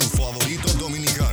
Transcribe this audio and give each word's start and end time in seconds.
sus 0.00 0.10
favorito 0.10 0.72
dominicanos. 0.74 1.23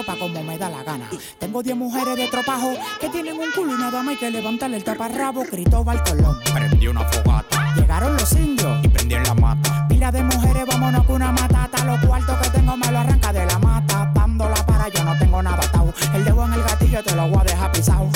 como 0.00 0.42
me 0.42 0.56
da 0.56 0.70
la 0.70 0.82
gana. 0.82 1.06
Tengo 1.38 1.62
10 1.62 1.76
mujeres 1.76 2.16
de 2.16 2.26
tropajo 2.28 2.72
que 2.98 3.10
tienen 3.10 3.38
un 3.38 3.50
culo 3.54 3.74
y 3.74 3.78
nada 3.78 4.02
más 4.02 4.12
hay 4.12 4.16
que 4.16 4.30
levantarle 4.30 4.78
el 4.78 4.84
taparrabo. 4.84 5.42
Cristóbal 5.44 6.02
Colón. 6.02 6.38
Prendí 6.54 6.88
una 6.88 7.04
fogata. 7.04 7.74
Llegaron 7.76 8.16
los 8.16 8.32
indios 8.32 8.84
y 8.84 8.88
prendí 8.88 9.16
en 9.16 9.24
la 9.24 9.34
mata. 9.34 9.86
Pila 9.88 10.10
de 10.10 10.22
mujeres, 10.22 10.64
vámonos 10.66 11.04
con 11.04 11.16
una 11.16 11.32
matata. 11.32 11.84
Los 11.84 12.00
cuartos 12.06 12.38
que 12.38 12.50
tengo 12.50 12.76
me 12.76 12.90
lo 12.90 12.98
arranca 12.98 13.32
de 13.32 13.44
la 13.44 13.58
mata. 13.58 14.10
Dándola 14.14 14.66
para 14.66 14.88
yo 14.88 15.04
no 15.04 15.18
tengo 15.18 15.42
nada 15.42 15.62
atado. 15.62 15.92
El 16.14 16.24
dedo 16.24 16.44
en 16.46 16.52
el 16.54 16.62
gatillo 16.62 17.02
te 17.02 17.14
lo 17.14 17.28
voy 17.28 17.40
a 17.40 17.44
dejar 17.44 17.72
pisado. 17.72 18.08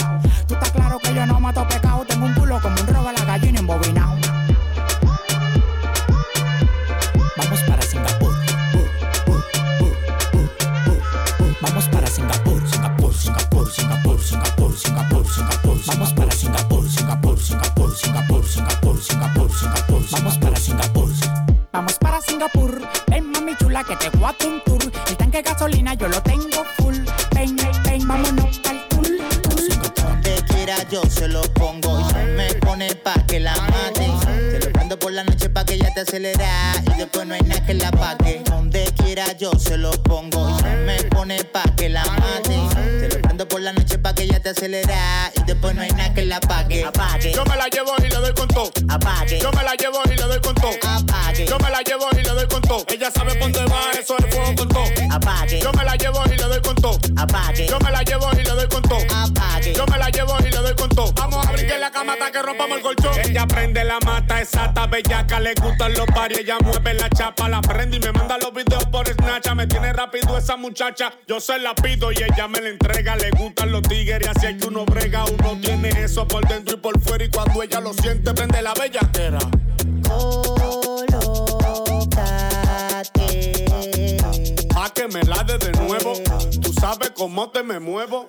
bellaca, 64.96 65.40
le 65.40 65.52
gustan 65.54 65.92
los 65.94 66.06
paris, 66.06 66.38
ella 66.38 66.56
mueve 66.62 66.94
la 66.94 67.10
chapa, 67.10 67.48
la 67.48 67.60
prende 67.60 67.98
y 67.98 68.00
me 68.00 68.12
manda 68.12 68.38
los 68.38 68.52
videos 68.52 68.86
por 68.86 69.06
Snapchat. 69.06 69.54
Me 69.54 69.66
tiene 69.66 69.92
rápido 69.92 70.38
esa 70.38 70.56
muchacha, 70.56 71.12
yo 71.26 71.38
se 71.38 71.58
la 71.58 71.74
pido 71.74 72.12
y 72.12 72.16
ella 72.16 72.48
me 72.48 72.60
la 72.60 72.70
entrega. 72.70 73.16
Le 73.16 73.30
gustan 73.30 73.72
los 73.72 73.82
tigres, 73.82 74.26
así 74.28 74.46
es 74.46 74.56
que 74.56 74.68
uno 74.68 74.86
brega, 74.86 75.24
uno 75.24 75.58
tiene 75.60 75.90
eso 76.02 76.26
por 76.26 76.46
dentro 76.48 76.76
y 76.76 76.80
por 76.80 76.98
fuera. 77.00 77.24
Y 77.24 77.30
cuando 77.30 77.62
ella 77.62 77.80
lo 77.80 77.92
siente, 77.92 78.32
prende 78.32 78.62
la 78.62 78.72
bellaquera. 78.74 79.38
Colócate. 80.08 80.86
Pa' 84.72 84.90
que 84.94 85.08
me 85.08 85.22
la 85.24 85.42
de 85.42 85.58
de 85.58 85.72
nuevo, 85.72 86.14
tú 86.62 86.72
sabes 86.80 87.10
cómo 87.10 87.50
te 87.50 87.62
me 87.62 87.78
muevo. 87.80 88.28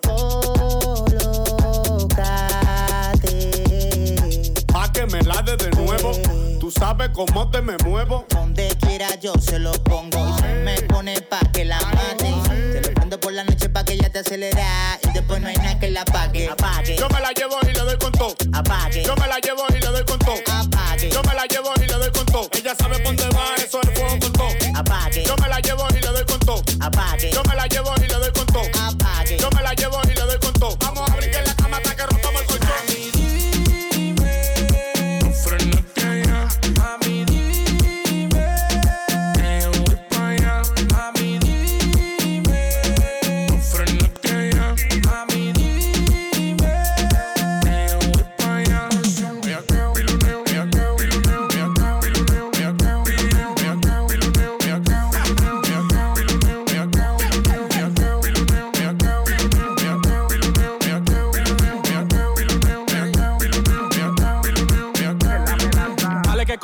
sabe 6.98 7.12
cómo 7.12 7.50
te 7.50 7.62
me 7.62 7.78
muevo. 7.86 8.26
Donde 8.30 8.68
quiera 8.80 9.08
yo 9.20 9.34
se 9.40 9.60
lo 9.60 9.72
pongo. 9.84 10.18
Y 10.30 10.42
se 10.42 10.54
me 10.64 10.82
pone 10.84 11.22
pa' 11.22 11.40
que 11.54 11.66
la 11.66 11.80
mate. 11.80 12.34
Se 12.48 12.82
lo 12.82 12.94
prendo 12.94 13.20
por 13.20 13.34
la 13.34 13.44
noche 13.44 13.70
pa' 13.70 13.84
que 13.84 13.94
ella 13.94 14.10
te 14.10 14.20
acelera. 14.20 15.00
Y 15.04 15.14
después 15.14 15.42
no 15.42 15.48
hay 15.48 15.56
nada 15.58 15.80
que 15.80 15.90
la 15.90 16.02
apague. 16.02 16.50
Apague. 16.50 16.98
Yo 16.98 17.08
me 17.10 17.20
la 17.20 17.32
llevo 17.32 17.58
y 17.64 17.74
le 17.74 17.80
doy 17.80 17.98
con 17.98 18.12
todo. 18.12 18.36
Apague. 18.54 19.04
Yo 19.04 19.16
me 19.16 19.28
la 19.28 19.40
llevo 19.40 19.64
y 19.70 19.74
le 19.74 19.88
doy 19.88 20.04
con 20.06 20.20
todo. 20.20 20.36
Apague. 20.48 21.10
Yo 21.10 21.22
me 21.24 21.34
la 21.36 21.46
llevo 21.46 21.72
y 21.76 21.88
le 21.88 21.94
doy 21.94 22.12
con 22.12 22.26
todo. 22.26 22.50
Ella 22.54 22.76
sabe 22.76 23.00
dónde 23.04 23.30
va, 23.30 23.56
eso 23.58 23.80
es 23.82 24.00
fuego 24.00 24.20
con 24.20 24.34
todo. 24.34 24.48
Apague. 24.76 25.24
Yo 25.24 25.36
me 25.38 25.48
la 25.48 25.60
llevo 25.60 25.88
y 25.90 26.02
le 26.02 26.08
doy 26.08 26.26
con 26.26 26.40
todo. 26.40 26.64
Apague. 26.80 27.32
Yo 27.32 27.44
me 27.44 27.56
la 27.56 27.68
llevo 27.68 27.94
y 27.98 28.08
le 28.08 28.16
doy 28.16 28.32
con 28.32 28.37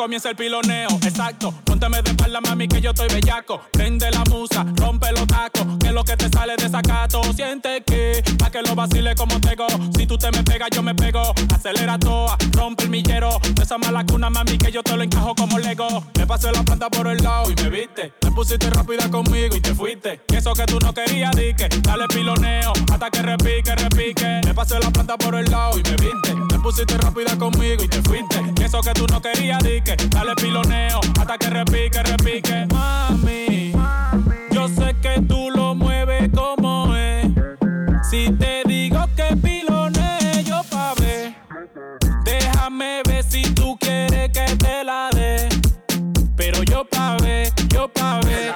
comienza 0.03 0.29
el 0.29 0.35
piloneo. 0.35 0.89
Exacto, 1.01 1.53
pónteme 1.63 2.01
de 2.01 2.09
espalda, 2.09 2.41
mami, 2.41 2.67
que 2.67 2.81
yo 2.81 2.89
estoy 2.89 3.07
bellaco. 3.07 3.61
Prende 3.71 4.11
la 4.11 4.25
musa, 4.25 4.65
rompe 4.75 5.09
los 5.13 5.25
tacos, 5.27 5.65
que 5.79 5.93
lo 5.93 6.03
que 6.03 6.17
te 6.17 6.27
sale 6.27 6.57
de 6.57 6.67
sacato. 6.67 7.23
Siente 7.33 7.81
que, 7.85 8.21
pa' 8.37 8.51
que 8.51 8.61
lo 8.63 8.75
vacile 8.75 9.15
como 9.15 9.39
tengo. 9.39 9.65
Si 9.95 10.05
tú 10.05 10.17
te 10.17 10.29
me 10.31 10.43
pegas, 10.43 10.67
yo 10.71 10.83
me 10.83 10.93
pego. 10.93 11.33
Acelera 11.55 11.97
toa, 11.97 12.37
rompe 12.51 12.83
el 12.83 12.89
millero. 12.89 13.39
Esa 13.61 13.77
mala 13.77 14.05
cuna, 14.05 14.29
mami, 14.29 14.57
que 14.57 14.73
yo 14.73 14.83
te 14.83 14.97
lo 14.97 15.03
encajo 15.03 15.35
como 15.35 15.57
Lego. 15.57 16.03
Me 16.17 16.27
pasé 16.27 16.51
la 16.51 16.63
planta 16.63 16.89
por 16.89 17.07
el 17.07 17.23
lado 17.23 17.49
y 17.49 17.55
me 17.63 17.69
viste. 17.69 18.13
Te 18.19 18.29
pusiste 18.29 18.69
rápida 18.71 19.09
conmigo 19.09 19.55
y 19.55 19.61
te 19.61 19.73
fuiste. 19.73 20.19
Y 20.27 20.35
eso 20.35 20.53
que 20.53 20.65
tú 20.65 20.79
no 20.81 20.93
querías, 20.93 21.33
dique. 21.33 21.69
dale 21.81 22.07
piloneo 22.09 22.73
hasta 22.91 23.09
que 23.09 23.21
repique, 23.21 23.73
repique. 23.73 24.42
Pasé 24.55 24.79
la 24.79 24.91
planta 24.91 25.17
por 25.17 25.33
el 25.35 25.49
lado 25.49 25.79
y 25.79 25.83
me 25.83 25.95
viste. 25.95 26.35
Te 26.47 26.59
pusiste 26.59 26.97
rápida 26.97 27.35
conmigo 27.37 27.83
y 27.83 27.87
te 27.87 28.01
fuiste. 28.03 28.39
Eso 28.63 28.81
que 28.81 28.91
tú 28.91 29.05
no 29.07 29.21
querías, 29.21 29.63
dique, 29.63 29.95
dale 30.09 30.35
piloneo 30.35 30.99
hasta 31.19 31.37
que 31.37 31.49
repique, 31.49 32.03
repique. 32.03 32.67
Mami, 32.71 33.73
yo 34.51 34.67
sé 34.67 34.95
que 35.01 35.21
tú 35.27 35.49
lo 35.49 35.73
mueves 35.73 36.29
como 36.35 36.95
es. 36.95 37.27
Si 38.09 38.31
te 38.33 38.61
digo 38.65 39.03
que 39.15 39.35
piloneo, 39.35 40.41
yo 40.45 40.61
pa' 40.69 40.93
Déjame 42.23 43.01
ver 43.07 43.23
si 43.23 43.41
tú 43.53 43.75
quieres 43.79 44.29
que 44.31 44.55
te 44.55 44.83
la 44.83 45.09
dé. 45.13 45.49
Pero 46.35 46.61
yo 46.63 46.85
pa' 46.85 47.17
ver, 47.17 47.51
yo 47.69 47.87
pa' 47.89 48.19
ver. 48.21 48.53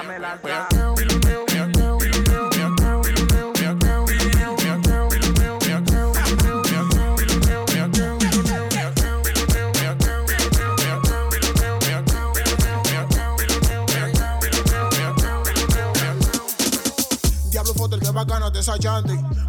Esa. 18.76 19.02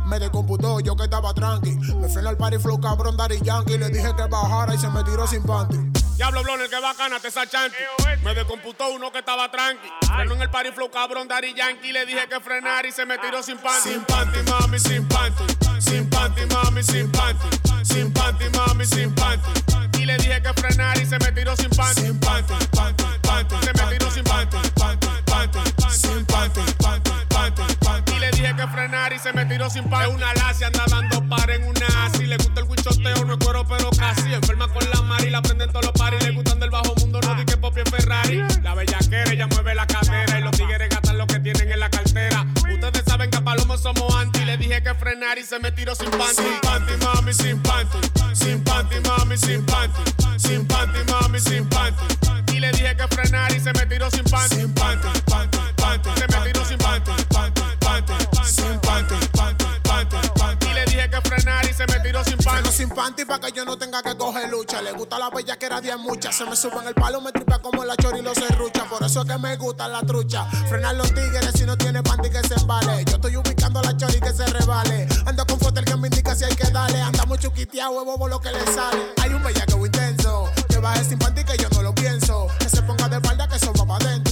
Me 0.06 0.20
descomputó, 0.20 0.80
yo 0.80 0.96
que 0.96 1.04
estaba 1.04 1.34
tranqui. 1.34 1.72
Me 1.72 2.08
frenó 2.08 2.30
al 2.30 2.38
party 2.38 2.58
flow 2.58 2.80
cabrón 2.80 3.18
Daddy 3.18 3.40
Yankee. 3.42 3.78
Le 3.78 3.90
dije 3.90 4.16
que 4.16 4.24
bajara 4.24 4.74
y 4.74 4.78
se 4.78 4.90
me 4.90 5.04
tiró 5.04 5.28
sin 5.28 5.44
panty. 5.44 5.78
Diablo 6.16 6.44
Blon, 6.44 6.60
el 6.62 6.70
que 6.70 6.80
bacana 6.80 7.20
te 7.20 7.30
esa 7.30 7.48
chanti. 7.48 7.78
Me 8.24 8.34
descomputó 8.34 8.90
uno 8.90 9.12
que 9.12 9.20
estaba 9.20 9.50
tranqui. 9.50 9.88
Frenó 10.02 10.34
en 10.34 10.42
el 10.42 10.50
party 10.50 10.72
flow 10.72 10.90
cabrón 10.90 11.28
Daddy 11.28 11.54
Yankee. 11.54 11.92
Le 11.92 12.06
dije 12.06 12.28
que 12.28 12.40
frenar 12.40 12.86
y 12.86 12.92
se 12.92 13.06
me 13.06 13.18
tiró 13.20 13.44
sin 13.44 13.58
panty. 13.58 13.90
Sin 13.90 14.04
panty, 14.04 14.40
mami, 14.50 14.80
sin 14.80 15.08
panty. 15.08 15.44
Sin 15.80 16.10
panty, 16.10 16.42
mami, 16.54 16.84
sin 16.84 17.12
panty. 17.12 17.48
Sin 17.84 18.12
panty, 18.12 18.46
mami, 18.58 18.86
sin 18.86 19.14
panty. 19.16 20.00
Y 20.00 20.06
le 20.06 20.18
dije 20.18 20.42
que 20.42 20.54
frenar 20.54 20.98
y 21.02 21.06
se 21.06 21.20
me 21.20 21.32
tiró 21.32 21.56
sin 21.56 21.70
panty. 21.70 22.02
Sin 22.02 22.20
panty, 22.20 22.54
panty, 22.76 23.04
panty. 23.22 23.56
Se 23.66 23.74
me 23.74 23.92
tiró 23.92 24.12
sin 24.12 24.24
panty. 24.24 24.58
Panty, 24.76 25.08
panty, 25.26 25.60
sin 25.90 26.26
panty, 26.26 26.62
panty, 26.80 27.12
panty, 27.30 27.79
dije 28.40 28.56
que 28.56 28.68
frenar 28.68 29.14
y 29.14 29.20
se 29.20 29.34
me 29.34 29.46
tiró 29.46 29.70
sin 29.70 29.84
panty. 29.90 30.10
Es 30.10 30.16
una 30.16 30.34
lacia, 30.34 30.68
anda 30.68 30.84
dando 30.90 31.28
par 31.28 31.50
en 31.50 31.64
una 31.64 32.06
así. 32.06 32.26
Le 32.26 32.38
gusta 32.38 32.62
el 32.62 32.68
guichoteo, 32.68 33.26
no 33.26 33.34
es 33.34 33.40
cuero, 33.40 33.66
pero 33.68 33.90
casi. 33.92 34.34
Enferma 34.34 34.68
con 34.70 34.90
la 34.90 35.02
mari, 35.02 35.30
la 35.30 35.42
prenden 35.42 35.70
todos 35.70 35.86
los 35.86 35.94
paris. 35.94 36.24
Le 36.24 36.32
gustan 36.32 36.60
del 36.60 36.70
bajo 36.70 36.94
mundo, 36.96 37.20
no 37.22 37.36
di 37.36 37.46
que 37.46 37.58
Poppy 37.58 37.82
es 37.82 37.90
Ferrari. 37.90 38.44
La 38.64 38.76
bellaquera, 38.76 39.32
ella 39.32 39.48
mueve 39.48 39.76
la 39.76 39.86
cadera. 39.86 40.40
Y 40.40 40.44
los 40.44 40.52
tigres 40.52 40.90
gastan 40.90 41.18
lo 41.18 41.28
que 41.28 41.40
tienen 41.40 41.72
en 41.72 41.80
la 41.80 41.90
cartera. 41.90 42.46
Ustedes 42.72 43.04
saben 43.06 43.30
que 43.30 43.38
a 43.38 43.42
Palomo 43.42 43.78
somos 43.78 44.16
anti. 44.16 44.46
Le 44.46 44.58
dije 44.58 44.82
que 44.82 44.94
frenar 44.96 45.38
y 45.38 45.44
se 45.44 45.60
me 45.60 45.72
tiró 45.72 45.94
sin 45.96 46.10
panty. 46.12 46.36
Sin 46.36 46.60
panty, 46.62 46.94
mami, 47.04 47.34
sin 47.34 47.62
panty. 47.62 47.98
Sin 48.34 48.64
panty, 48.64 48.96
mami, 49.02 49.38
sin 49.38 49.66
panty. 49.66 50.02
Sin 50.38 50.66
panty, 50.66 51.00
mami, 51.12 51.40
sin 51.40 51.68
panty. 51.68 52.04
Y 52.54 52.60
le 52.60 52.72
dije 52.72 52.96
que 52.96 53.08
frenar 53.08 53.52
y 53.52 53.60
se 53.60 53.74
me 53.74 53.86
tiró 53.86 54.10
sin 54.10 54.24
panty. 54.24 54.56
Sin 54.56 54.74
panty, 54.74 55.08
panty. 55.30 55.49
Panty. 63.10 63.26
pa' 63.26 63.40
que 63.40 63.52
yo 63.52 63.66
no 63.66 63.78
tenga 63.78 64.02
que 64.02 64.16
coger 64.16 64.50
lucha. 64.50 64.82
Le 64.82 64.92
gusta 64.92 65.18
la 65.18 65.30
bella 65.30 65.58
que 65.58 65.66
era 65.66 65.82
10 65.82 65.98
muchas. 66.00 66.36
Se 66.36 66.46
me 66.46 66.56
sube 66.56 66.78
en 66.82 66.88
el 66.88 66.94
palo, 66.94 67.22
me 67.22 67.32
tripa 67.32 67.60
como 67.60 67.84
la 67.84 67.96
chori 67.96 68.20
y 68.20 68.22
lo 68.22 68.34
serrucha. 68.34 68.86
Por 68.86 69.04
eso 69.04 69.22
es 69.22 69.28
que 69.28 69.38
me 69.38 69.56
gusta 69.58 69.88
la 69.88 70.02
trucha. 70.02 70.46
Frenar 70.68 70.96
los 70.96 71.08
tigres 71.10 71.52
si 71.56 71.66
no 71.66 71.78
tiene 71.78 72.04
panty 72.04 72.30
que 72.30 72.42
se 72.48 72.56
embale. 72.56 73.04
Yo 73.06 73.16
estoy 73.16 73.36
ubicando 73.38 73.82
la 73.82 73.96
chori 73.98 74.20
que 74.20 74.34
se 74.34 74.46
revale. 74.46 75.08
Ando 75.26 75.46
con 75.46 75.60
fotel 75.60 75.86
que 75.86 75.96
me 75.96 76.08
indica 76.08 76.36
si 76.36 76.44
hay 76.46 76.56
que 76.56 76.70
darle. 76.70 77.02
Andamos 77.02 77.40
chuquiteados, 77.40 78.06
bobo 78.06 78.28
lo 78.28 78.40
que 78.40 78.52
le 78.52 78.66
sale. 78.74 79.14
Hay 79.22 79.34
un 79.34 79.44
bellaqueo 79.44 79.86
intenso. 79.86 80.50
Que 80.68 80.78
baje 80.78 81.04
sin 81.04 81.20
panty 81.20 81.44
que 81.44 81.58
yo 81.58 81.70
no 81.70 81.82
lo 81.82 81.96
pienso. 81.96 82.48
Que 82.60 82.70
se 82.70 82.82
ponga 82.84 83.08
de 83.10 83.16
espalda 83.18 83.48
que 83.48 83.56
eso 83.56 83.74
va 83.74 83.86
para 83.86 84.06
adentro. 84.06 84.29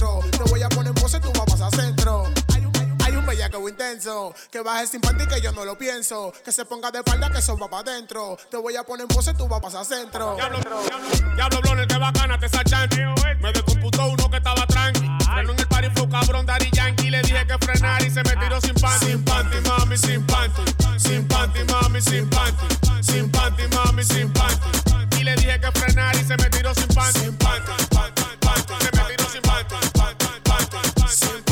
Intenso. 3.98 4.34
Que 4.50 4.60
baje 4.60 4.86
sin 4.86 5.00
panty 5.00 5.26
que 5.26 5.40
yo 5.40 5.52
no 5.52 5.64
lo 5.64 5.76
pienso. 5.76 6.32
Que 6.44 6.52
se 6.52 6.64
ponga 6.64 6.90
de 6.90 6.98
espalda 6.98 7.30
que 7.30 7.38
eso 7.38 7.56
va 7.58 7.68
para 7.68 7.90
adentro. 7.90 8.36
Te 8.50 8.56
voy 8.56 8.76
a 8.76 8.84
poner 8.84 9.02
en 9.02 9.08
pose, 9.08 9.34
tú 9.34 9.48
vas 9.48 9.58
a 9.58 9.62
pasar 9.62 9.84
centro. 9.84 10.34
Diablo, 10.36 10.58
diablo, 10.60 11.60
diablo 11.60 11.82
el 11.82 11.88
que 11.88 11.98
bacana 11.98 12.38
te 12.38 12.46
esa 12.46 12.64
chanti. 12.64 12.98
Me 13.40 13.52
descomputó 13.52 14.06
uno 14.06 14.30
que 14.30 14.36
estaba 14.38 14.66
tranqui. 14.66 15.08
Frenó 15.24 15.52
en 15.52 15.58
el 15.58 15.68
party 15.68 15.90
flow 15.90 16.08
cabrón 16.08 16.46
Daddy 16.46 16.70
Yankee. 16.72 17.10
Le 17.10 17.22
dije 17.22 17.46
que 17.46 17.58
frenar 17.58 18.02
y 18.02 18.10
se 18.10 18.22
me 18.22 18.36
tiró 18.36 18.60
sin 18.60 18.74
panty. 18.74 19.06
Sin 19.06 19.24
panty, 19.24 19.56
mami, 19.68 19.96
sin 19.96 20.26
panty. 20.26 20.62
Sin 20.98 21.28
panty, 21.28 21.64
mami, 21.64 22.00
sin 22.00 22.30
panty. 22.30 22.66
Sin 23.02 23.30
panty, 23.30 23.62
mami, 23.68 24.04
sin 24.04 24.32
panty. 24.32 25.18
Y 25.18 25.24
le 25.24 25.34
dije 25.36 25.60
que 25.60 25.72
frenar 25.72 26.14
y 26.16 26.24
se 26.24 26.36
me 26.36 26.48
tiró 26.50 26.74
sin 26.74 26.88
panty. 26.88 27.20
Sin 27.20 27.36
panty, 27.36 27.72
panty, 27.90 28.22
panty. 28.40 28.74
Se 28.84 28.96
me 28.96 29.04
tiró 29.04 29.30
sin 29.30 29.42
panty. 29.42 29.74
Panty, 29.98 30.40
panty, 30.44 31.08
sin 31.20 31.42
panty, 31.42 31.42
panty, 31.44 31.47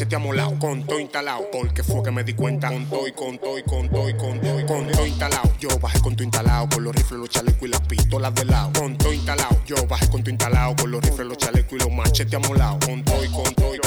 machetes 0.00 0.16
amolados. 0.16 0.54
Con 0.58 0.84
todo 0.84 0.98
instalado, 0.98 1.46
porque 1.52 1.82
fue 1.82 2.02
que 2.02 2.10
me 2.10 2.24
di 2.24 2.32
cuenta. 2.32 2.68
Con 2.68 2.86
todo 2.86 3.06
y 3.06 3.12
con 3.12 3.38
todo 3.38 3.58
con 4.66 5.06
instalado. 5.06 5.52
Yo 5.58 5.68
bajé 5.78 6.00
con 6.00 6.16
todo 6.16 6.24
instalado, 6.24 6.68
con 6.70 6.84
los 6.84 6.94
rifles, 6.94 7.20
los 7.20 7.28
chalecos 7.28 7.62
y 7.62 7.68
las 7.68 7.80
pistolas 7.82 8.34
de 8.34 8.44
lado. 8.46 8.72
Con 8.78 8.96
instalado, 9.12 9.60
yo 9.66 9.76
bajé 9.86 10.08
con 10.08 10.22
todo 10.22 10.30
instalado, 10.30 10.76
con 10.76 10.90
los 10.90 11.02
rifles, 11.02 11.26
los 11.26 11.36
chalecos 11.36 11.72
y 11.72 11.78
los 11.78 11.90
machetes 11.90 12.34
amolados. 12.34 12.78
Con 12.86 13.04
todo 13.04 13.24
y 13.24 13.28
con 13.28 13.54
todo 13.54 13.76
y 13.76 13.80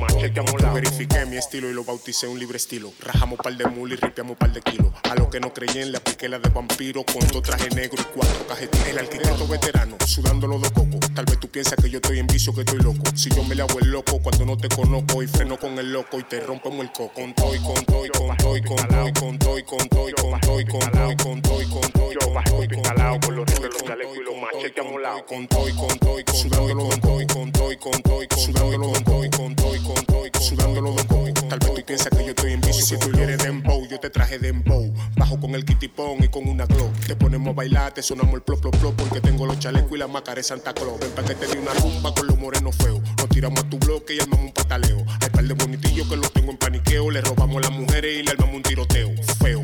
machetes 0.00 0.38
amolados. 0.38 0.74
Verifiqué 0.74 1.26
mi 1.26 1.36
estilo 1.36 1.70
y 1.70 1.74
lo 1.74 1.84
bauticé 1.84 2.26
un 2.26 2.38
libre 2.38 2.56
estilo. 2.56 2.92
Rajamos 3.00 3.38
par 3.38 3.56
de 3.56 3.66
mul 3.66 3.92
y 3.92 3.96
ripiamos 3.96 4.36
par 4.36 4.52
de 4.52 4.60
kilos. 4.62 4.92
A 5.10 5.14
los 5.14 5.28
que 5.28 5.40
no 5.40 5.52
creían 5.52 5.92
le 5.92 5.98
apliqué 5.98 6.28
la 6.28 6.38
de 6.38 6.48
vampiro 6.48 7.04
con 7.04 7.26
dos 7.28 7.42
trajes 7.42 7.74
negros 7.74 8.00
y 8.00 8.18
cuatro 8.18 8.46
cajetillas. 8.46 8.88
El 8.88 8.98
arquitecto 8.98 9.46
veterano, 9.46 9.96
sudando 10.06 10.46
los 10.46 10.60
dos 10.60 10.70
cocos. 10.72 11.14
Tal 11.14 11.24
vez 11.24 11.38
tú 11.38 11.48
piensas 11.48 11.74
que 11.76 11.90
yo 11.90 11.98
estoy 11.98 12.18
en 12.18 12.26
vicio, 12.26 12.54
que 12.54 12.60
estoy 12.60 12.80
loco. 12.80 13.02
Si 13.14 13.30
yo 13.30 13.44
me 13.44 13.54
le 13.54 13.62
hago 13.62 13.78
el 13.78 13.90
loco 13.90 14.20
cuando 14.22 14.44
no 14.44 14.56
te 14.56 14.68
conozco 14.68 15.22
y 15.22 15.26
freno 15.26 15.58
con 15.58 15.78
el 15.78 15.92
loco 15.92 16.18
y 16.18 16.24
te 16.24 16.40
rompo 16.40 16.70
el 16.80 16.90
coco. 16.92 17.12
Con 17.14 17.34
todo 17.34 17.54
y 17.54 17.58
con 17.58 17.84
todo 17.84 18.06
y 18.06 18.10
con 18.10 18.36
todo 18.36 18.56
y 18.56 18.62
con 18.62 18.88
todo 18.88 19.08
y 19.08 19.12
con 19.12 19.38
todo 19.38 19.58
y 19.58 19.62
con 19.62 19.88
todo 19.88 20.08
y 20.08 20.14
con 20.14 20.40
todo 20.40 20.60
y 20.60 20.64
con 20.64 20.90
todo 20.90 21.10
y 21.10 21.16
con 21.16 21.42
todo 21.42 21.62
y 21.62 21.66
con 21.66 21.92
todo 21.92 21.99
y 22.12 22.16
con 22.16 22.82
todo 22.82 23.14
y 23.14 23.20
con 23.20 23.36
los 23.36 23.46
rifles, 23.46 23.72
los 23.72 23.84
chalecos 23.84 24.16
y 24.16 24.22
los 24.22 24.34
machetes 24.36 24.84
amolados. 24.84 25.22
Con 25.22 25.46
todo 25.48 25.68
y 25.68 25.72
con 25.72 25.98
todo 25.98 26.18
y 26.18 26.24
con 26.24 26.50
todo 26.50 26.70
y 26.70 26.74
con 26.74 27.00
todo 27.00 27.20
y 27.20 27.26
con 27.26 27.52
todo 27.52 27.72
y 27.72 27.76
con 27.76 27.90
con 27.90 28.02
todo 28.02 28.22
y 28.22 28.26
con 28.26 29.04
todo 29.04 29.24
y 29.24 29.30
con 29.30 29.56
todo 29.56 29.76
y 29.76 29.80
con 29.80 30.06
todo 30.06 30.26
y 30.26 30.30
sudando 30.40 30.80
los 30.80 30.96
dos 30.96 31.04
cocos. 31.04 31.48
Tal 31.48 31.58
vez 31.58 31.74
tú 31.74 31.82
piensas 31.84 32.08
que 32.10 32.24
yo 32.24 32.30
estoy 32.30 32.52
en 32.52 32.60
vicio. 32.60 32.84
Si 32.84 32.98
tú 32.98 33.10
quieres 33.10 33.38
dembow, 33.38 33.86
yo 33.86 34.00
te 34.00 34.10
traje 34.10 34.38
dembow. 34.38 34.92
Bajo 35.16 35.38
con 35.38 35.54
el 35.54 35.64
kitipón 35.64 36.22
y 36.22 36.28
con 36.28 36.48
una 36.48 36.66
glow. 36.66 36.90
Te 37.06 37.16
ponemos 37.16 37.48
a 37.48 37.52
bailar, 37.52 37.92
te 37.92 38.02
sonamos 38.02 38.34
el 38.34 38.42
plop, 38.42 38.60
plop, 38.60 38.76
plop. 38.76 38.94
Porque 38.96 39.20
tengo 39.20 39.46
los 39.46 39.58
chalecos 39.58 39.92
y 39.92 39.98
la 39.98 40.06
de 40.06 40.42
Santa 40.42 40.72
Claus. 40.72 40.98
Ven 41.00 41.10
pa' 41.12 41.22
que 41.22 41.34
te 41.34 41.46
dé 41.46 41.58
una 41.58 41.72
rumba 41.74 42.14
con 42.14 42.26
los 42.26 42.38
morenos 42.38 42.76
feos. 42.76 43.00
Nos 43.16 43.28
tiramos 43.28 43.60
a 43.60 43.68
tu 43.68 43.78
bloque 43.78 44.14
y 44.14 44.20
armamos 44.20 44.46
un 44.46 44.52
pataleo. 44.52 45.04
Hay 45.20 45.30
par 45.30 45.44
de 45.44 45.54
bonitillos 45.54 46.08
que 46.08 46.16
los 46.16 46.32
tengo 46.32 46.50
en 46.50 46.58
paniqueo. 46.58 47.10
Le 47.10 47.20
robamos 47.20 47.62
las 47.62 47.72
mujeres 47.72 48.20
y 48.20 48.22
le 48.22 48.30
armamos 48.30 48.56
un 48.56 48.62
tiroteo. 48.62 49.10
Feo, 49.42 49.62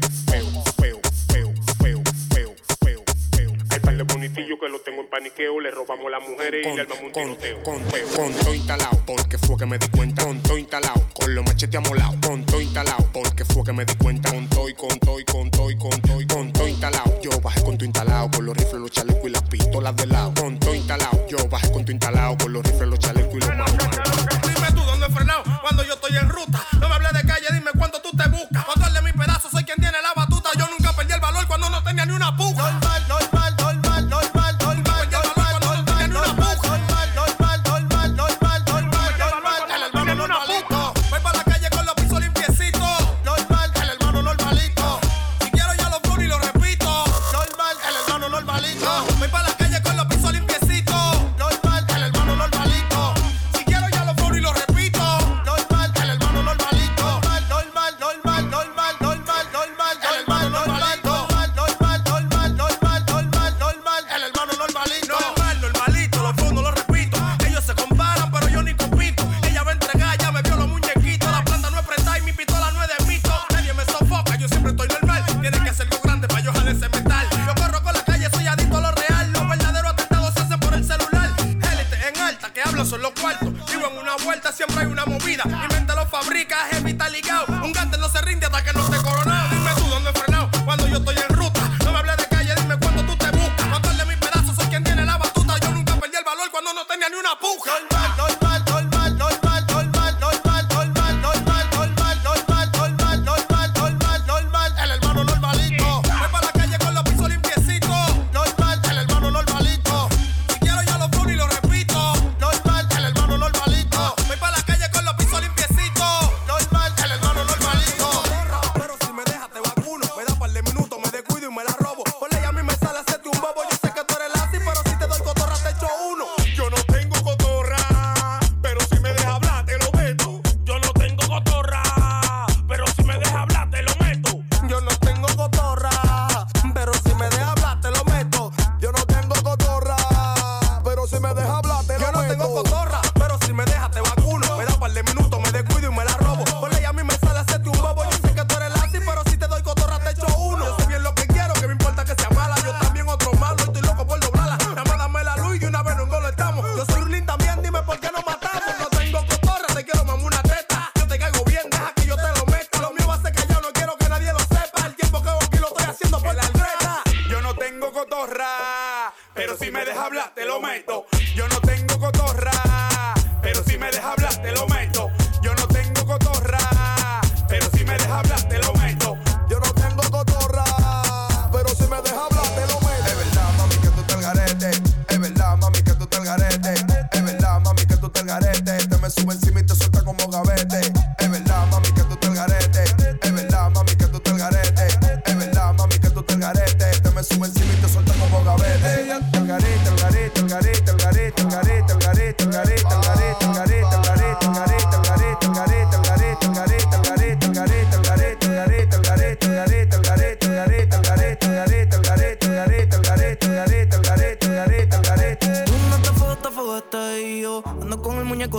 bonitillos 4.37 4.59
que 4.61 4.69
los 4.69 4.85
tengo 4.85 5.01
en 5.01 5.09
paniqueo. 5.09 5.61
Le 5.61 5.71
robamos 5.71 6.11
las 6.11 6.29
mujeres 6.29 6.67
y 6.67 6.75
le 6.75 6.83
armamos 6.83 7.05
un 7.05 7.13
tiroteo. 7.13 7.63
Con, 7.63 7.81
con, 7.81 8.01
con 8.15 8.33
todo 8.35 8.55
instalado, 8.55 9.03
porque 9.07 9.39
fue 9.39 9.57
que 9.57 9.67
me 9.67 9.79
di 9.79 9.89
cuenta. 9.89 10.25
Con 10.25 10.43
todo 10.43 10.59
instalado, 10.59 11.07
con 11.15 11.35
los 11.35 11.45
machetes 11.45 11.77
amolados. 11.77 12.17
Con 12.27 12.45
todo 12.45 12.61
instalado, 12.61 13.09
porque 13.13 13.45
fue 13.45 13.65
que 13.65 13.73
me 13.73 13.85
di 13.85 13.95
cuenta. 13.95 14.31
Con 14.31 14.49
todo 14.49 14.69
y 14.69 14.75
con 14.75 14.99
todo 14.99 15.21
y 15.21 15.25
con 15.25 15.51
todo 15.51 15.71
y 15.71 15.77
con 15.77 16.01
todo 16.03 16.21
y 16.21 16.27
con 16.27 16.53
todo 16.53 16.69
instalado. 16.69 17.21
Yo 17.23 17.41
bajé 17.41 17.63
con 17.63 17.79
todo 17.79 17.87
instalado, 17.87 18.31
con 18.31 18.47
los 18.47 18.57
rifles, 18.57 18.81
los 18.81 18.91
chalecos 18.91 19.25
y 19.25 19.31
las 19.31 19.43
pistolas 19.43 19.97
de 19.97 20.07
lado. 20.07 20.33
Con 20.35 20.59
todo 20.59 20.75
instalado, 20.75 21.27
yo 21.29 21.39
bajé 21.49 21.73
con 21.73 21.85
todo 21.85 21.93
instalado, 21.93 22.37
con 22.39 22.53
los 22.53 22.63
rifles, 22.65 22.89
los 22.89 22.99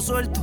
suelto 0.07 0.36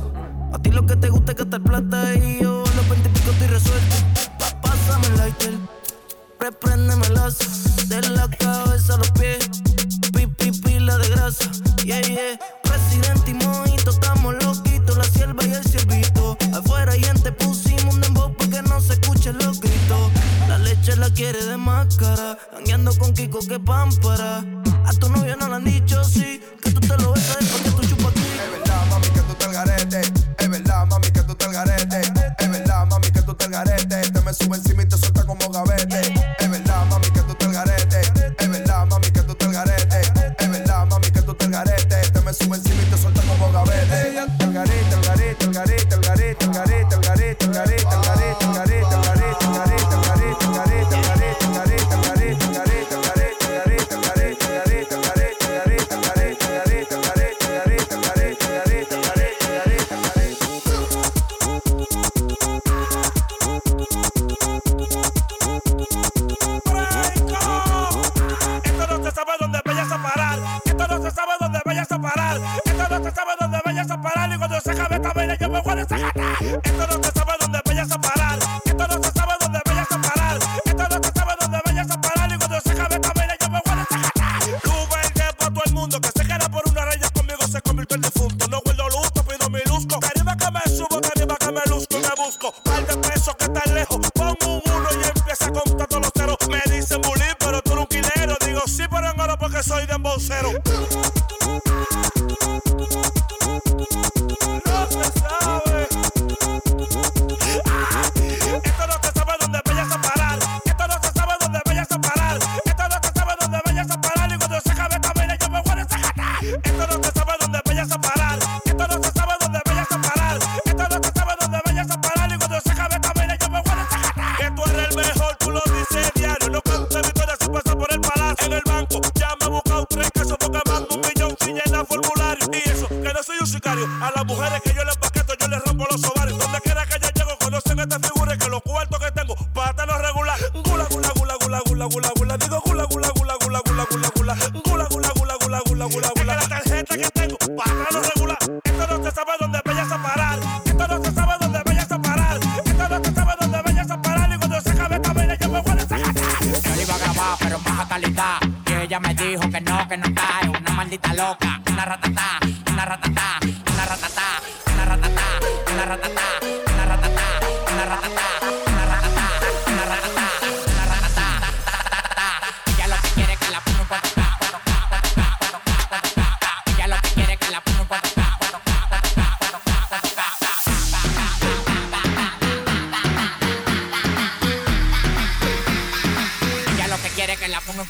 But 87.87 88.01
the 88.01 88.24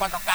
motherfucker. 0.06 0.35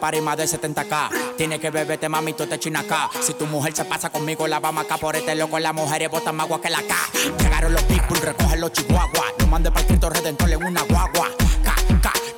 el 0.00 0.22
más 0.22 0.36
de 0.36 0.44
70k. 0.44 1.36
Tiene 1.36 1.58
que 1.58 1.70
beberte, 1.70 2.08
mami, 2.08 2.32
tú 2.32 2.46
te 2.46 2.58
china 2.58 2.80
acá. 2.80 3.10
Si 3.20 3.34
tu 3.34 3.46
mujer 3.46 3.74
se 3.74 3.84
pasa 3.84 4.10
conmigo, 4.10 4.46
la 4.46 4.60
vamos 4.60 4.84
acá 4.84 4.96
por 4.96 5.16
este 5.16 5.34
loco. 5.34 5.58
Las 5.58 5.74
mujeres 5.74 6.10
botan 6.10 6.36
más 6.36 6.46
agua 6.46 6.60
que 6.60 6.70
la 6.70 6.82
K. 6.82 6.94
Llegaron 7.38 7.72
los 7.72 7.82
people, 7.82 8.18
recogen 8.20 8.60
los 8.60 8.72
chihuahuas. 8.72 9.34
No 9.38 9.46
mande 9.48 9.70
para 9.70 9.86
Cristo 9.86 10.08
Redentor 10.08 10.50
en 10.50 10.64
una 10.64 10.82
guagua. 10.82 11.28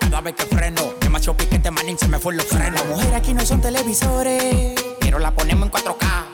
Cada 0.01 0.21
vez 0.23 0.35
que 0.35 0.45
freno. 0.45 0.95
Demasiado 1.01 1.37
piquete, 1.37 1.71
manín, 1.71 1.97
se 1.99 2.09
me 2.09 2.19
fue 2.19 2.35
los 2.35 2.47
frenos. 2.47 2.81
Las 2.81 2.87
mujeres 2.87 3.15
aquí 3.15 3.33
no 3.33 3.45
son 3.45 3.61
televisores, 3.61 4.75
pero 5.01 5.19
la 5.19 5.31
ponemos 5.31 5.67
en 5.67 5.73
4K. 5.73 6.25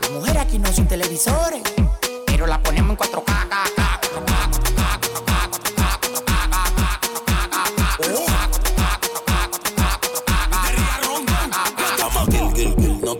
Las 0.00 0.10
mujeres 0.10 0.42
aquí 0.42 0.58
no 0.58 0.72
son 0.72 0.88
televisores, 0.88 1.60
pero 2.26 2.46
la 2.46 2.62
ponemos 2.62 2.90
en 2.92 2.96
4K. 2.96 3.85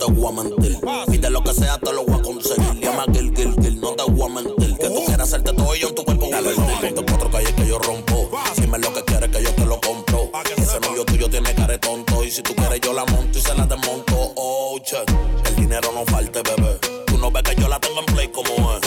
te 0.06 0.12
voy. 0.12 1.06
Pide 1.10 1.30
lo 1.30 1.42
que 1.42 1.54
sea, 1.54 1.78
te 1.78 1.92
lo 1.92 2.04
voy 2.04 2.18
a 2.18 2.22
conseguir. 2.22 2.80
Llama 2.80 3.04
Gil, 3.12 3.32
Gil, 3.34 3.54
Gil, 3.60 3.80
no 3.80 3.92
te 3.92 4.10
voy 4.10 4.30
a 4.30 4.34
mentir. 4.34 4.76
Que 4.78 4.88
tú 4.88 5.04
quieras 5.04 5.28
hacerte 5.28 5.52
todo 5.52 5.74
ello 5.74 5.88
en 5.88 5.94
tu 5.94 6.04
cuerpo. 6.04 6.28
Dale, 6.30 6.50
ponte 6.54 7.04
cuatro 7.06 7.30
calles 7.30 7.52
que 7.52 7.66
yo 7.66 7.78
rompo. 7.78 8.30
Dime 8.56 8.78
lo 8.78 8.92
que 8.92 9.02
quieres 9.02 9.30
que 9.30 9.42
yo 9.42 9.52
te 9.54 9.66
lo 9.66 9.80
compro. 9.80 10.30
Ese 10.56 10.80
novio 10.80 11.04
tuyo 11.04 11.28
tiene 11.28 11.54
care 11.54 11.78
tonto. 11.78 12.24
Y 12.24 12.30
si 12.30 12.42
tú 12.42 12.54
quieres, 12.54 12.80
yo 12.80 12.92
la 12.92 13.04
monto 13.06 13.38
y 13.38 13.42
se 13.42 13.54
la 13.54 13.66
desmonto. 13.66 14.32
Oh, 14.36 14.78
che, 14.82 14.96
el 15.48 15.56
dinero 15.56 15.90
no 15.92 16.04
falte, 16.04 16.42
bebé. 16.42 16.78
Tú 17.06 17.18
no 17.18 17.30
ves 17.30 17.42
que 17.42 17.60
yo 17.60 17.68
la 17.68 17.80
tengo 17.80 18.00
en 18.00 18.06
play 18.06 18.28
como 18.28 18.50
es. 18.50 18.80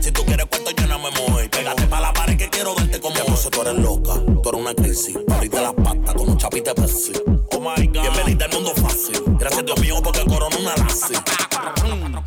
Si 0.00 0.10
tú 0.10 0.24
quieres 0.24 0.46
cuarto, 0.46 0.70
yo 0.70 0.86
no 0.86 0.98
me 0.98 1.10
muevo. 1.10 1.50
Pégate 1.50 1.86
para 1.86 2.02
la 2.02 2.12
pared 2.12 2.36
que 2.36 2.48
quiero 2.48 2.74
darte 2.74 3.00
como 3.00 3.14
es. 3.16 3.48
Tú 3.50 3.62
eres 3.62 3.74
loca, 3.74 4.14
tú 4.42 4.48
eres 4.48 4.60
una 4.60 4.74
crisis. 4.74 5.16
París 5.26 5.52
las 5.52 5.72
patas 5.72 6.14
como 6.14 6.36
chapita 6.36 6.74
Pepsi. 6.74 7.12
Oh 7.52 7.60
my 7.60 7.86
god. 7.86 8.02
Bienvenida 8.02 8.44
al 8.46 8.52
mundo 8.52 8.72
fácil. 8.96 9.22
Gracias 9.38 9.64
Dios 9.64 9.80
mío 9.80 10.00
porque 10.02 10.24
corona 10.24 10.56
una 10.56 10.76
lazi. 10.76 11.14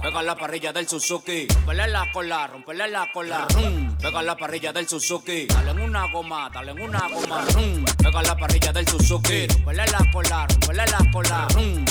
Pega 0.01 0.23
la 0.23 0.35
parrilla 0.35 0.71
del 0.71 0.87
Suzuki, 0.87 1.47
rompele 1.47 1.87
la 1.87 2.11
cola, 2.11 2.47
rompele 2.47 2.87
la 2.87 3.11
cola. 3.11 3.47
Pega 4.01 4.21
la 4.21 4.35
parrilla 4.35 4.71
del 4.71 4.87
Suzuki, 4.87 5.45
dale 5.45 5.71
en 5.71 5.79
una 5.81 6.11
goma, 6.11 6.49
dale 6.53 6.71
en 6.71 6.81
una 6.81 7.07
goma. 7.09 7.45
Pega 7.97 8.21
la 8.21 8.35
parrilla 8.35 8.71
del 8.71 8.87
Suzuki, 8.87 9.47
rompele 9.47 9.85
la 9.87 10.11
cola, 10.11 10.47
rompele 10.47 10.85
la 10.85 11.11
cola. 11.11 11.47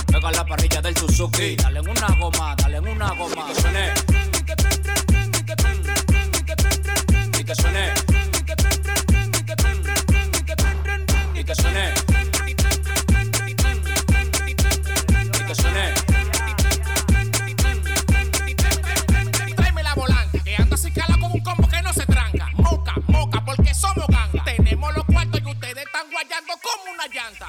Pega 0.06 0.30
la 0.30 0.44
parrilla 0.44 0.80
del 0.80 0.96
Suzuki, 0.96 1.56
dale 1.56 1.80
en 1.80 1.88
una 1.88 2.16
goma, 2.18 2.54
dale 2.56 2.76
en 2.78 2.88
una 2.88 3.10
goma. 3.14 3.46
Que 3.46 3.60
suene. 3.60 3.94
Y 7.38 7.44
que 7.44 7.54
suene. 7.54 8.08
Como 26.26 26.90
una 26.92 27.07
llanta. 27.07 27.46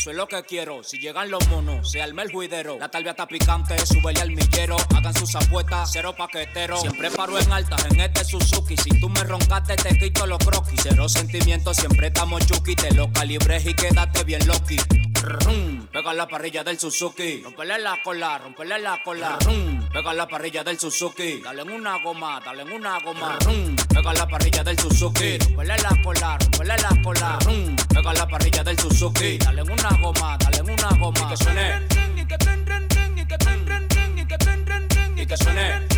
Eso 0.00 0.12
es 0.12 0.16
lo 0.16 0.26
que 0.26 0.42
quiero. 0.44 0.82
Si 0.82 0.98
llegan 0.98 1.30
los 1.30 1.46
monos, 1.48 1.90
se 1.90 2.00
arma 2.00 2.22
el 2.22 2.32
juidero. 2.32 2.78
La 2.78 2.90
talvia 2.90 3.10
está 3.10 3.28
picante, 3.28 3.76
súbele 3.84 4.22
al 4.22 4.30
millero. 4.30 4.78
Hagan 4.96 5.12
sus 5.12 5.36
apuestas, 5.36 5.90
cero 5.92 6.14
paquetero. 6.16 6.78
Siempre 6.78 7.10
paro 7.10 7.38
en 7.38 7.52
altas 7.52 7.84
en 7.84 8.00
este 8.00 8.24
Suzuki. 8.24 8.78
Si 8.78 8.98
tú 8.98 9.10
me 9.10 9.22
roncaste, 9.22 9.76
te 9.76 9.98
quito 9.98 10.26
los 10.26 10.38
croquis. 10.38 10.80
Cero 10.82 11.06
sentimientos, 11.06 11.76
siempre 11.76 12.06
estamos 12.06 12.46
chuki. 12.46 12.76
Te 12.76 12.94
lo 12.94 13.12
calibres 13.12 13.66
y 13.66 13.74
quédate 13.74 14.24
bien 14.24 14.40
loki. 14.46 14.78
Rum, 15.20 15.86
pega 15.88 16.14
la 16.14 16.26
parrilla 16.26 16.64
del 16.64 16.78
Suzuki. 16.80 17.42
Rompele 17.42 17.78
la 17.80 18.00
cola, 18.02 18.38
rompele 18.38 18.78
la 18.78 19.02
cola. 19.02 19.38
Rum. 19.44 19.79
Pega 19.92 20.14
la 20.14 20.26
parrilla 20.26 20.62
del 20.62 20.78
Suzuki. 20.78 21.40
Dale 21.42 21.62
en 21.62 21.70
una 21.70 21.98
goma, 21.98 22.40
dale 22.44 22.62
en 22.62 22.70
una 22.72 23.00
goma. 23.00 23.36
Rum. 23.44 23.74
Pega 23.88 24.12
la 24.12 24.26
parrilla 24.26 24.62
del 24.62 24.78
Suzuki. 24.78 25.36
Rompele 25.38 25.76
la 25.78 26.00
cola, 26.02 26.38
rompele 26.38 26.76
la 26.76 27.02
cola. 27.02 27.38
Rum. 27.44 27.76
Pega 27.88 28.12
la 28.12 28.26
parrilla 28.26 28.62
del 28.62 28.78
Suzuki. 28.78 29.36
Dale 29.38 29.62
en 29.62 29.70
una 29.70 29.98
goma, 30.00 30.36
dale 30.38 30.58
en 30.58 30.70
una 30.70 30.88
goma. 30.96 31.20
Y 31.20 31.26
que 31.26 31.36
suene. 31.36 31.88
Y 35.16 35.26
que 35.26 35.36
suene. 35.36 35.89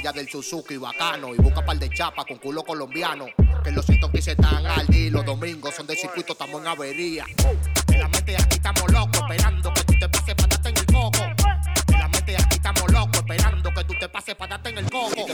del 0.00 0.28
Suzuki 0.28 0.76
bacano. 0.76 1.34
Y 1.34 1.38
busca 1.38 1.64
par 1.64 1.78
de 1.78 1.90
chapa 1.90 2.24
con 2.24 2.38
culo 2.38 2.62
colombiano. 2.62 3.26
Que 3.64 3.70
los 3.72 3.84
115 3.84 4.32
están 4.32 4.64
al 4.66 4.86
día. 4.86 5.06
y 5.06 5.10
Los 5.10 5.24
domingos 5.24 5.74
son 5.74 5.86
de 5.86 5.96
circuito, 5.96 6.32
estamos 6.32 6.60
en 6.60 6.68
avería. 6.68 7.24
En 7.88 8.00
la 8.00 8.08
mente 8.08 8.36
aquí 8.36 8.56
estamos 8.56 8.90
locos, 8.92 9.16
esperando 9.16 9.72
que 9.74 9.84
tú 9.84 9.94
te 9.98 10.08
pases 10.08 10.34
para 10.34 10.48
darte 10.48 10.68
en 10.68 10.76
el 10.76 10.86
coco. 10.86 11.18
En 11.88 11.98
la 11.98 12.08
mente 12.08 12.36
aquí 12.36 12.56
estamos 12.56 12.92
locos, 12.92 13.16
esperando 13.16 13.74
que 13.74 13.84
tú 13.84 13.94
te 13.98 14.08
pases 14.08 14.34
para 14.36 14.50
darte 14.50 14.70
en 14.70 14.78
el 14.78 14.90
coco. 14.90 15.26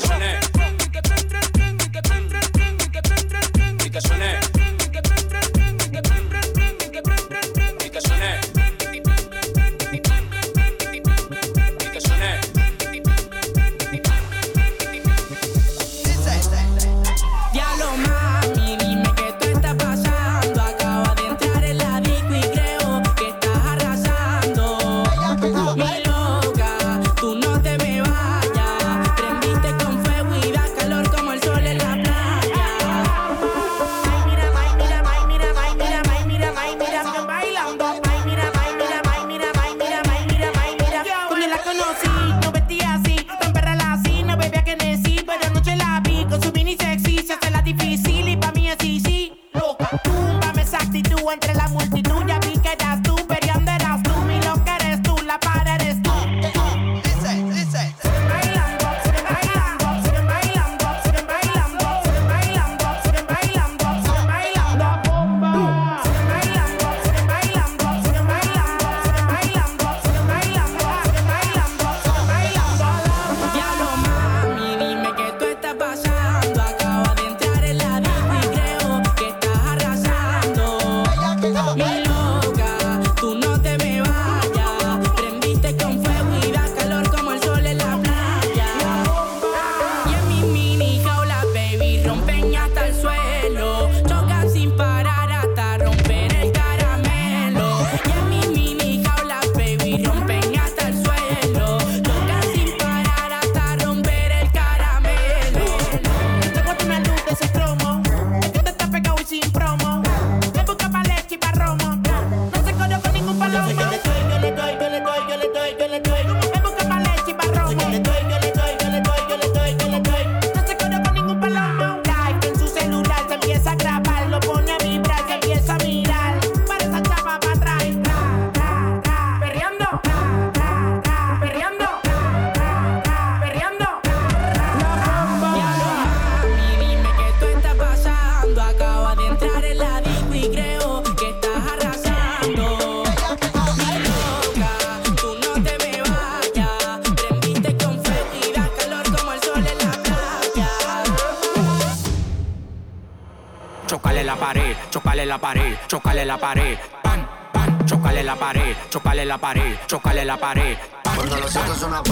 la 155.35 155.39
pared, 155.41 155.77
chocale 155.89 156.25
la 156.25 156.39
pared, 156.39 156.79
pan, 157.03 157.27
pan, 157.53 157.85
chocale 157.87 158.23
la 158.23 158.37
pared, 158.37 158.77
chocale 158.89 159.25
la 159.25 159.37
pared, 159.37 159.79
chocale 159.89 160.25
la 160.25 160.37
pared. 160.37 160.79
Cuando 161.17 161.37
los 161.37 161.57
hijos 161.57 161.77
son 161.77 161.91
pan, 161.91 162.05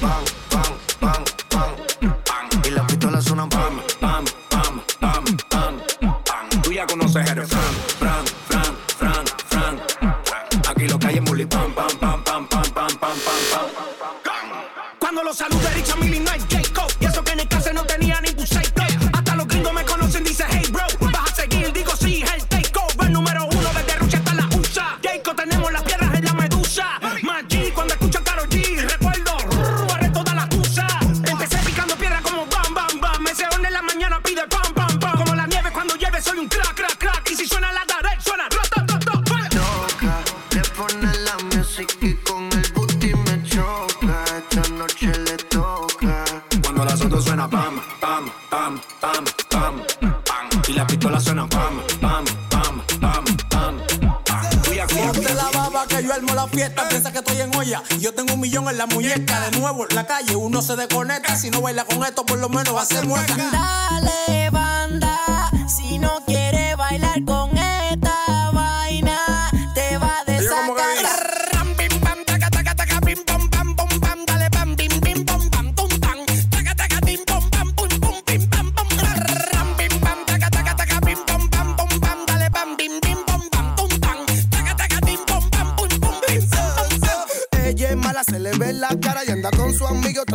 pan 0.00 0.39
que 60.30 60.36
uno 60.36 60.62
se 60.62 60.76
desconecta. 60.76 61.34
Si 61.34 61.50
no 61.50 61.60
baila 61.60 61.84
con 61.84 62.04
esto, 62.04 62.24
por 62.24 62.38
lo 62.38 62.48
menos 62.48 62.74
va 62.74 62.82
a 62.82 62.86
ser 62.86 63.04
muerta. 63.04 63.34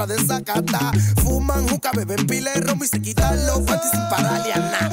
pa' 0.05 0.13
desacatar. 0.13 0.99
Fuman, 1.23 1.65
nunca 1.65 1.91
beben 1.91 2.25
pile, 2.27 2.53
romo 2.55 2.83
y 2.83 2.87
se 2.87 3.01
quitan 3.01 3.45
los 3.47 3.61
panties 3.61 3.91
sin 3.91 4.09
paraliana. 4.09 4.84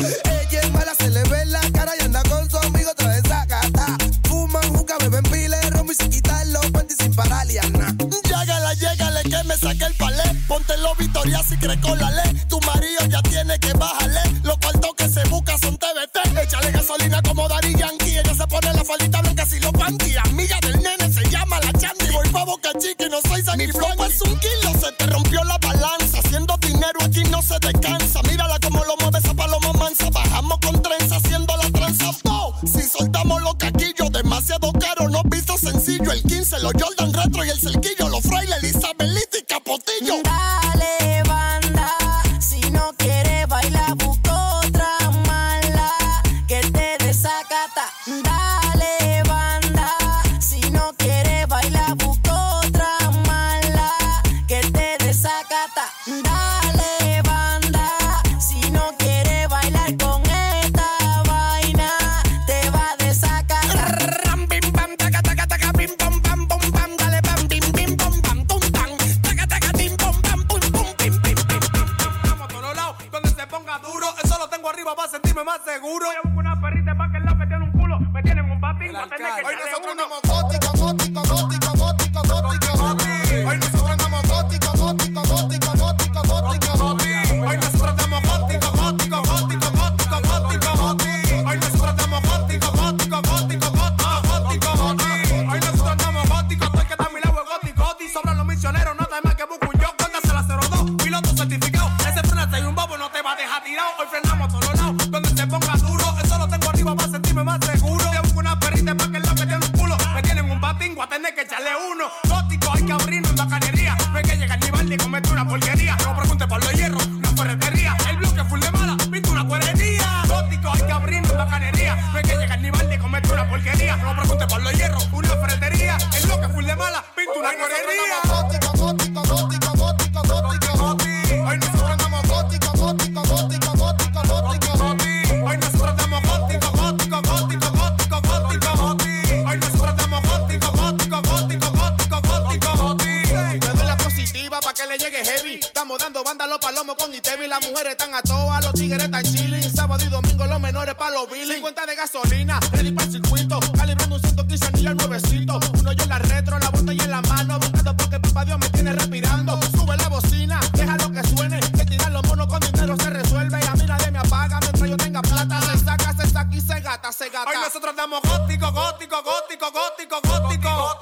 gozando. 159.44 159.78
Sube 159.78 159.96
la 159.96 160.08
bocina, 160.08 160.60
deja 160.72 160.96
lo 160.96 161.12
que 161.12 161.22
suene. 161.28 161.60
Que 161.60 161.84
tirar 161.84 162.12
los 162.12 162.22
monos 162.26 162.46
con 162.46 162.60
dinero 162.60 162.96
se 162.96 163.10
resuelve. 163.10 163.58
Y 163.60 163.66
a 163.66 163.72
mí 163.72 163.84
nadie 163.86 164.10
me 164.10 164.18
apaga 164.18 164.60
mientras 164.60 164.90
yo 164.90 164.96
tenga 164.96 165.22
plata. 165.22 165.60
Se 165.62 165.78
saca, 165.78 166.12
se 166.14 166.30
saca 166.30 166.54
y 166.54 166.60
se 166.60 166.80
gata, 166.80 167.12
se 167.12 167.28
gata. 167.28 167.50
Hoy 167.50 167.56
nosotros 167.62 167.96
damos 167.96 168.20
gótico, 168.22 168.72
gótico, 168.72 169.22
gótico, 169.22 169.70
gótico, 169.72 170.20
gótico. 170.22 170.98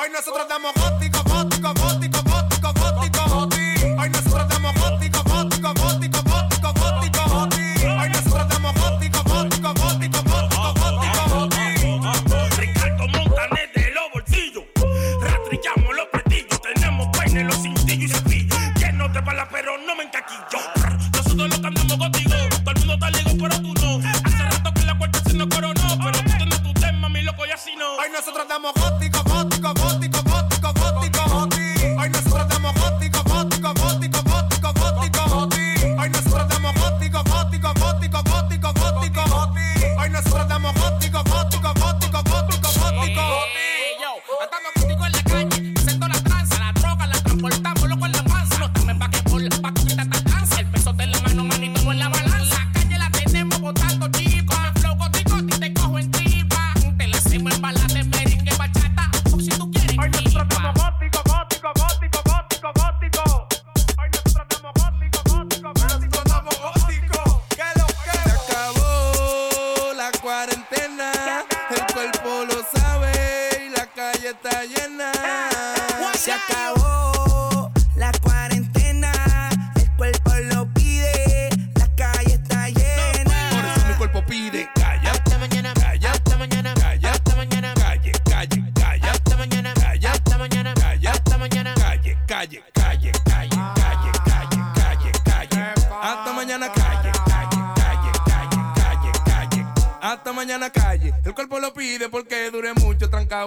Hoy 0.00 0.10
nosotros 0.10 0.48
damos 0.48 0.74
gótico. 0.74 0.93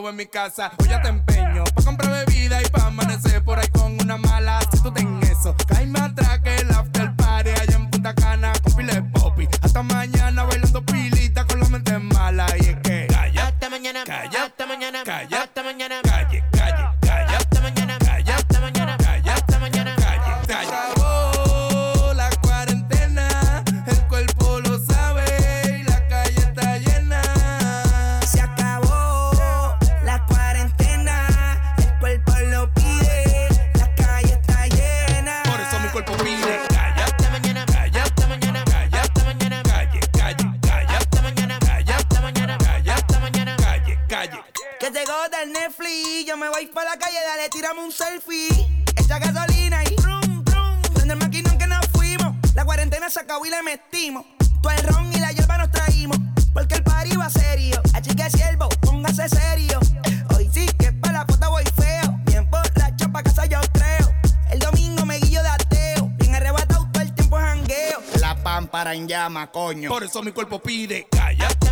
en 0.05 0.15
mi 0.15 0.27
casa. 0.27 0.71
Hoy 0.77 0.89
ya 0.89 1.01
te 1.01 1.09
empeño 1.09 1.63
pa' 1.73 1.83
comprar 1.83 2.25
bebida 2.25 2.61
y 2.61 2.69
pa' 2.69 2.85
amanecer 2.85 3.43
por 3.43 3.57
ahí 3.57 3.66
mi 70.23 70.31
cuerpo 70.31 70.59
pide. 70.59 71.07
Cállate 71.11 71.66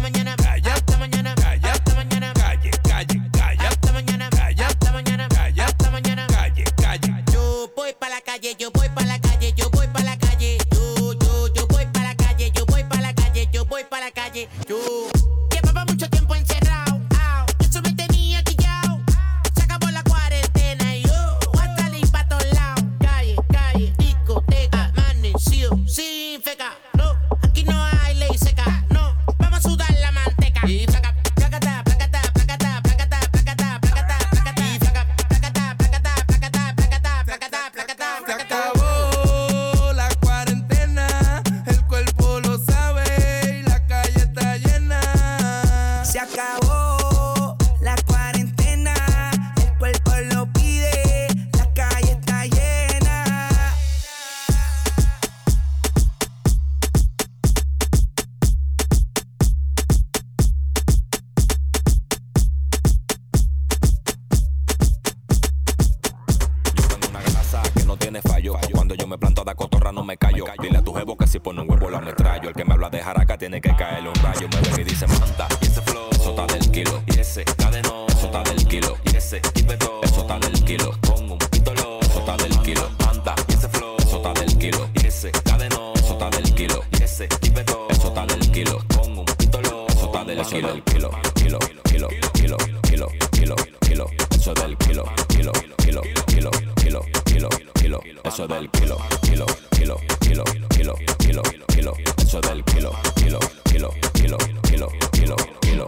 del 98.48 98.70
kilo, 98.70 98.98
kilo, 99.22 99.46
kilo, 99.72 99.98
kilo, 100.20 100.43
kilo, 100.70 100.93
kilo, 101.18 101.41
kilo, 101.68 101.93
eso 102.18 102.41
del 102.41 102.64
kilo, 102.66 102.91
kilo, 103.16 103.39
kilo, 103.64 103.89
kilo, 104.14 104.38
kilo, 104.64 104.89
kilo, 105.12 105.36
kilo. 105.62 105.88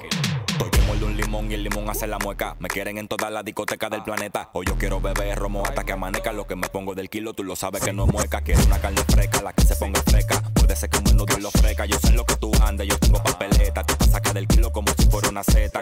Porque 0.57 0.81
muerde 0.81 1.05
un 1.05 1.17
limón 1.17 1.51
y 1.51 1.53
el 1.53 1.63
limón 1.63 1.89
hace 1.89 2.07
la 2.07 2.17
mueca. 2.17 2.55
Me 2.59 2.67
quieren 2.67 2.97
en 2.97 3.07
todas 3.07 3.31
las 3.31 3.45
discotecas 3.45 3.91
del 3.91 4.03
planeta. 4.03 4.49
Hoy 4.53 4.65
yo 4.67 4.75
quiero 4.75 4.99
beber 4.99 5.37
romo 5.37 5.63
hasta 5.63 5.83
que 5.83 5.91
amanezca. 5.91 6.31
Lo 6.31 6.47
que 6.47 6.55
me 6.55 6.67
pongo 6.67 6.95
del 6.95 7.09
kilo, 7.09 7.33
tú 7.33 7.43
lo 7.43 7.55
sabes 7.55 7.83
que 7.83 7.93
no 7.93 8.05
es 8.05 8.11
mueca. 8.11 8.41
Quiero 8.41 8.63
una 8.65 8.79
carne 8.79 9.01
fresca, 9.07 9.41
la 9.41 9.53
que 9.53 9.63
se 9.63 9.75
ponga 9.75 10.01
fresca. 10.03 10.41
Puede 10.53 10.75
ser 10.75 10.89
que 10.89 10.97
un 10.97 11.03
menudo 11.03 11.37
lo 11.37 11.51
fresca. 11.51 11.85
Yo 11.85 11.99
sé 11.99 12.13
lo 12.13 12.25
que 12.25 12.35
tú 12.37 12.51
andas, 12.61 12.87
yo 12.87 12.97
tengo 12.97 13.21
papeleta. 13.21 13.83
Tú 13.83 13.95
te 13.95 14.05
sacas 14.05 14.33
del 14.33 14.47
kilo 14.47 14.71
como 14.71 14.91
si 14.97 15.05
fuera 15.07 15.29
una 15.29 15.43
seta. 15.43 15.81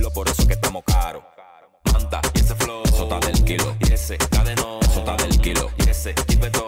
kilo, 0.00 0.10
por 0.12 0.28
eso 0.28 0.46
que 0.46 0.54
estamos 0.54 0.82
caros. 0.84 1.22
Manta 1.92 2.20
y 2.34 2.38
ese 2.38 2.54
flow, 2.54 2.82
sota 2.86 3.18
del 3.20 3.44
kilo, 3.44 3.76
y 3.80 3.92
ese 3.92 4.16
cadeno, 4.16 4.80
sota 4.94 5.14
del 5.16 5.38
kilo, 5.40 5.70
y 5.76 5.90
ese 5.90 6.14
tipo 6.14 6.59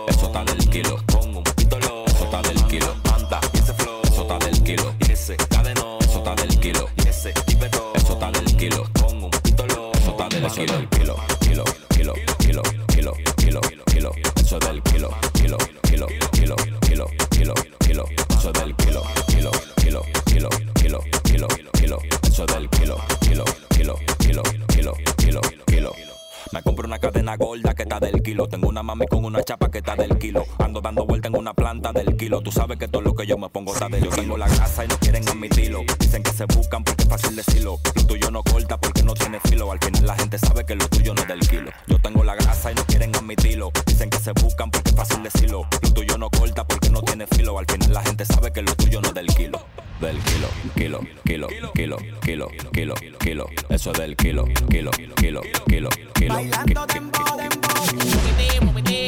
Tengo 28.52 28.68
una 28.68 28.82
mami 28.82 29.06
con 29.06 29.24
una 29.24 29.42
chapa 29.42 29.70
que 29.70 29.78
está 29.78 29.96
del 29.96 30.18
kilo. 30.18 30.44
Ando 30.58 30.82
dando 30.82 31.06
vuelta 31.06 31.26
en 31.26 31.38
una 31.38 31.54
planta 31.54 31.90
del 31.90 32.18
kilo. 32.18 32.42
Tú 32.42 32.52
sabes 32.52 32.76
que 32.76 32.86
todo 32.86 33.00
lo 33.00 33.14
que 33.14 33.26
yo 33.26 33.38
me 33.38 33.48
pongo 33.48 33.72
está 33.72 33.88
del 33.88 34.04
Yo 34.04 34.10
tengo 34.10 34.36
la 34.36 34.46
grasa 34.46 34.84
y 34.84 34.88
no 34.88 34.98
quieren 34.98 35.26
admitirlo. 35.26 35.80
Dicen 35.98 36.22
que 36.22 36.32
se 36.32 36.44
buscan 36.44 36.84
porque 36.84 37.04
es 37.04 37.08
fácil 37.08 37.34
decirlo. 37.34 37.78
Lo 37.94 38.06
tuyo 38.06 38.30
no 38.30 38.42
corta 38.42 38.78
porque 38.78 39.02
no 39.04 39.14
tiene 39.14 39.40
filo. 39.40 39.72
Al 39.72 39.78
final 39.78 40.06
la 40.06 40.16
gente 40.16 40.38
sabe 40.38 40.66
que 40.66 40.74
lo 40.74 40.86
tuyo 40.88 41.14
no 41.14 41.22
es 41.22 41.28
del 41.28 41.40
kilo. 41.40 41.70
Yo 41.86 41.98
tengo 41.98 42.22
la 42.24 42.34
grasa 42.34 42.72
y 42.72 42.74
no 42.74 42.84
quieren 42.84 43.16
admitirlo. 43.16 43.72
Dicen 43.86 44.10
que 44.10 44.18
se 44.18 44.32
buscan 44.32 44.70
porque 44.70 44.90
es 44.90 44.96
fácil 44.96 45.22
decirlo. 45.22 45.66
Lo 45.80 45.94
tuyo 45.94 46.18
no 46.18 46.28
corta 46.28 46.62
porque 46.64 46.90
no 46.90 47.00
tiene 47.00 47.26
filo. 47.28 47.58
Al 47.58 47.64
final 47.64 47.90
la 47.90 48.02
gente 48.02 48.26
sabe 48.26 48.52
que 48.52 48.60
lo 48.60 48.76
tuyo 48.76 49.00
no 49.00 49.08
es 49.08 49.14
del 49.14 49.28
kilo. 49.28 49.64
Del 49.98 50.18
kilo, 50.18 50.48
kilo, 50.74 51.00
kilo, 51.24 51.48
kilo, 51.72 51.96
kilo, 52.20 52.48
kilo, 52.70 52.94
kilo. 53.18 53.46
Eso 53.70 53.92
es 53.92 53.98
del 53.98 54.14
kilo, 54.14 54.44
kilo, 54.68 54.90
kilo, 55.16 55.40
kilo, 55.66 55.88
kilo. 56.12 56.34
Bailando 56.34 56.86
dembow, 56.86 57.36
dembow. 57.38 57.71
When 57.92 58.00
we 58.00 58.32
there, 58.32 58.60
when 58.60 58.74
we 58.74 58.80
there. 58.80 59.01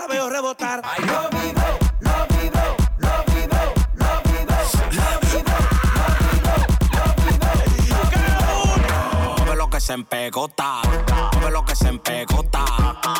La 0.00 0.06
veo 0.06 0.30
rebotar. 0.30 0.80
Ay, 0.84 1.04
lo 1.04 1.28
vivo, 1.38 1.60
lo 2.00 2.26
vivo, 2.28 2.76
lo 2.98 3.12
vivo, 3.34 3.60
lo 3.92 4.12
vivo, 4.24 4.54
lo 4.90 5.20
vivo, 5.20 5.50
Mueve 9.38 9.56
lo 9.56 9.68
que 9.68 9.80
se 9.80 9.92
empegota, 9.92 10.80
mueve 11.32 11.50
lo 11.50 11.64
que 11.64 11.76
se 11.76 11.88
empegota, 11.88 12.64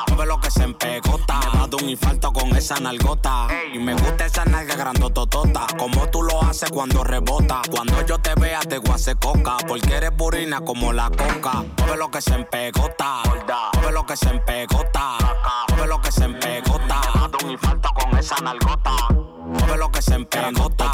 mueve 0.09 0.27
lo 0.27 0.41
que 0.41 0.51
se 0.51 0.63
empegota. 0.63 1.41
Me 1.53 1.59
dado 1.59 1.77
un 1.77 1.89
infarto 1.91 2.33
con 2.33 2.57
esa 2.57 2.81
nalgota. 2.81 3.49
Y 3.73 3.79
me 3.79 3.95
gusta 3.95 4.27
esa 4.27 4.45
nalga 4.45 4.75
grandototota. 4.75 5.67
Como 5.79 6.09
tú 6.09 6.23
lo 6.23 6.43
haces 6.43 6.71
cuando 6.71 7.05
rebota. 7.05 7.61
Cuando 7.71 8.05
yo 8.07 8.19
te 8.19 8.35
vea 8.35 8.61
te 8.61 8.79
guase 8.79 9.17
coca. 9.17 9.57
Porque 9.67 9.95
eres 9.95 10.17
burina 10.17 10.61
como 10.61 10.93
la 10.93 11.11
coca. 11.11 11.65
Mueve 11.79 11.97
lo 11.97 12.11
que 12.11 12.23
se 12.23 12.35
empegota, 12.35 13.23
mueve 13.75 13.93
lo 13.93 14.07
que 14.07 14.17
se 14.17 14.29
empegota, 14.29 15.19
mueve 15.81 15.95
lo 15.95 16.01
que 16.03 16.13
se 16.13 16.25
empegota. 16.25 17.01
Dado 17.15 17.39
un 17.45 17.51
infarto 17.53 17.89
con 17.95 18.19
esa 18.19 18.37
nalgota. 18.43 18.93
Mueve 19.47 19.77
lo 19.79 19.91
que 19.91 20.03
se 20.03 20.15
empegota, 20.15 20.91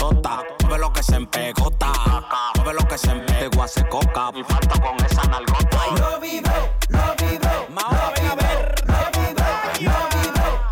mueve 0.62 0.78
lo 0.78 0.92
que 0.92 1.02
se 1.02 1.16
empegota, 1.16 1.92
mueve 2.56 2.72
lo 2.74 2.86
que 2.88 2.96
se. 2.98 3.08
Te 3.16 3.48
guase 3.48 3.88
coca. 3.88 4.30
Infarto 4.34 4.80
con 4.80 4.96
esa 5.04 5.22
nalgota. 5.24 5.78
lo 5.98 6.20
vivo, 6.20 6.50
lo 6.88 6.98
ver. 7.16 7.40
lo 7.68 8.06
vivo, 8.14 8.44
lo 8.86 9.10
vivo, 9.12 9.44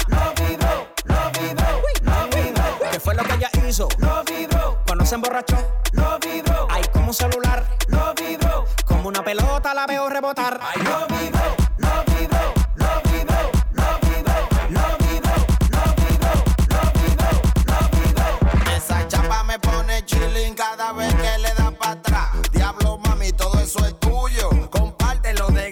lo 0.07 0.33
vivo, 0.35 0.87
lo 1.07 1.23
vivo, 1.33 1.67
lo 2.03 2.29
vivo, 2.37 2.63
¿Qué 2.93 3.01
fue 3.01 3.15
lo 3.15 3.25
que 3.25 3.35
ella 3.35 3.51
hizo? 3.69 3.89
lo 3.99 4.23
vivo, 4.25 4.79
Cuando 4.87 5.05
se 5.05 5.15
emborrachó. 5.17 5.57
lo 5.93 6.19
vivo, 6.21 6.69
Ay, 6.71 6.83
como 6.93 7.09
un 7.09 7.15
celular. 7.15 7.67
lo 7.89 8.15
vivo, 8.15 8.65
Como 8.87 9.09
una 9.09 9.23
pelota 9.25 9.75
la 9.75 9.87
veo 9.87 10.09
rebotar. 10.09 10.61
Ay, 10.63 10.83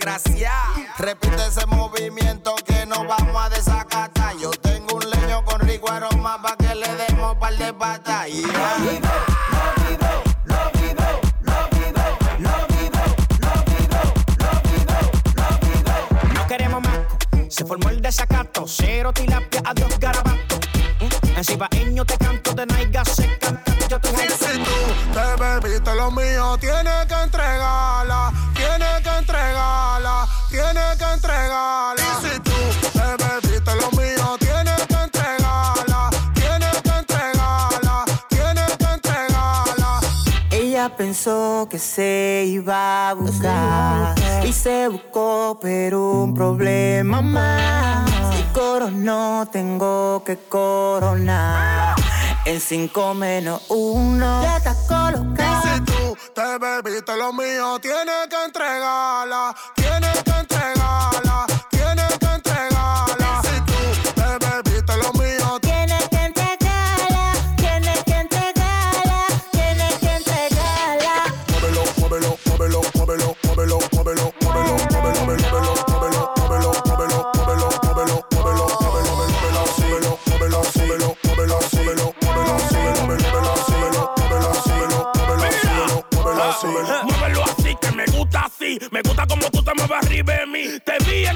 Desgraciado. 0.05 0.75
Repite 0.99 1.47
ese 1.47 1.65
movimiento 1.67 2.57
que 2.67 2.85
nos 2.87 3.07
vamos 3.07 3.41
a 3.41 3.49
desacatar. 3.51 4.37
Yo 4.37 4.51
tengo 4.51 4.97
un 4.97 5.09
leño 5.09 5.45
con 5.45 5.61
rico 5.61 5.89
aroma 5.93 6.43
para 6.43 6.57
que 6.57 6.75
le 6.75 6.89
demos 6.89 7.37
par 7.37 7.57
de 7.57 7.73
patas. 7.73 8.27
Yeah. 8.27 8.43
Lo 8.43 8.91
vivo, 8.91 9.09
lo 9.53 9.65
vivo, 9.87 10.11
lo 10.45 10.71
vivo, 10.81 11.07
lo 11.43 11.55
vivo, 11.71 12.03
lo 12.39 12.67
vivo, 12.67 13.01
lo 13.39 13.55
vivo, 13.71 14.03
lo 14.43 14.51
vivo, 14.67 14.99
lo 15.37 15.47
vivo. 15.71 16.35
No 16.35 16.47
queremos 16.49 16.83
más. 16.83 16.99
Se 17.49 17.65
formó 17.65 17.89
el 17.91 18.03
desacato. 18.03 18.65
Cero 18.67 19.13
tilapia, 19.13 19.63
adiós 19.65 20.01
garabato. 20.01 20.59
Mm, 21.01 21.39
En 21.39 21.45
cibaeño 21.45 22.05
te 22.05 22.19
canto 22.19 22.53
de 22.55 22.67
naiga 22.67 23.05
se 23.05 23.39
canta. 23.39 23.73
Yo 23.89 24.01
te 24.01 24.09
Si 24.09 24.59
tú 24.65 25.13
te 25.13 25.43
bebiste 25.43 25.95
lo 25.95 26.11
mío, 26.11 26.57
tienes 26.59 27.07
que 27.07 27.15
entregarla, 27.15 27.82
pensó 41.03 41.67
que 41.69 41.81
se 41.81 42.45
iba 42.47 43.09
a 43.11 43.15
buscar 43.15 44.15
y 44.45 44.53
se 44.53 44.87
buscó, 44.87 45.59
pero 45.61 46.13
un 46.23 46.33
problema 46.33 47.21
más. 47.21 48.09
Si 48.37 48.43
coronó, 48.53 49.49
tengo 49.51 50.23
que 50.25 50.37
coronar. 50.49 51.97
En 52.45 52.61
cinco 52.61 53.15
menos 53.15 53.63
uno, 53.69 54.43
ya 54.45 54.59
está 54.59 54.73
Y 54.75 54.87
colocado. 54.87 55.63
si 55.75 55.81
tú 55.81 56.17
te 56.37 56.59
bebiste 56.59 57.17
lo 57.17 57.33
mío, 57.33 57.81
tienes 57.81 58.29
que 58.31 58.45
entregarla, 58.45 59.55
tienes 59.75 60.23
que 60.23 60.32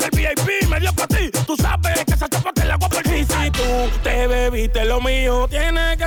el 0.07 0.19
VIP, 0.19 0.69
me 0.69 0.81
dio 0.81 0.93
para 0.93 1.09
ti. 1.09 1.31
Tú 1.47 1.57
sabes 1.57 2.05
que 2.05 2.15
esa 2.15 2.29
chapa 2.29 2.53
te 2.53 2.65
la 2.65 2.77
voy 2.77 2.87
a 2.87 2.89
perder. 2.89 3.27
Si 3.27 3.51
tú 3.51 3.63
te 4.03 4.27
bebiste 4.27 4.85
lo 4.85 5.01
mío, 5.01 5.47
tienes 5.49 5.97
que 5.97 6.05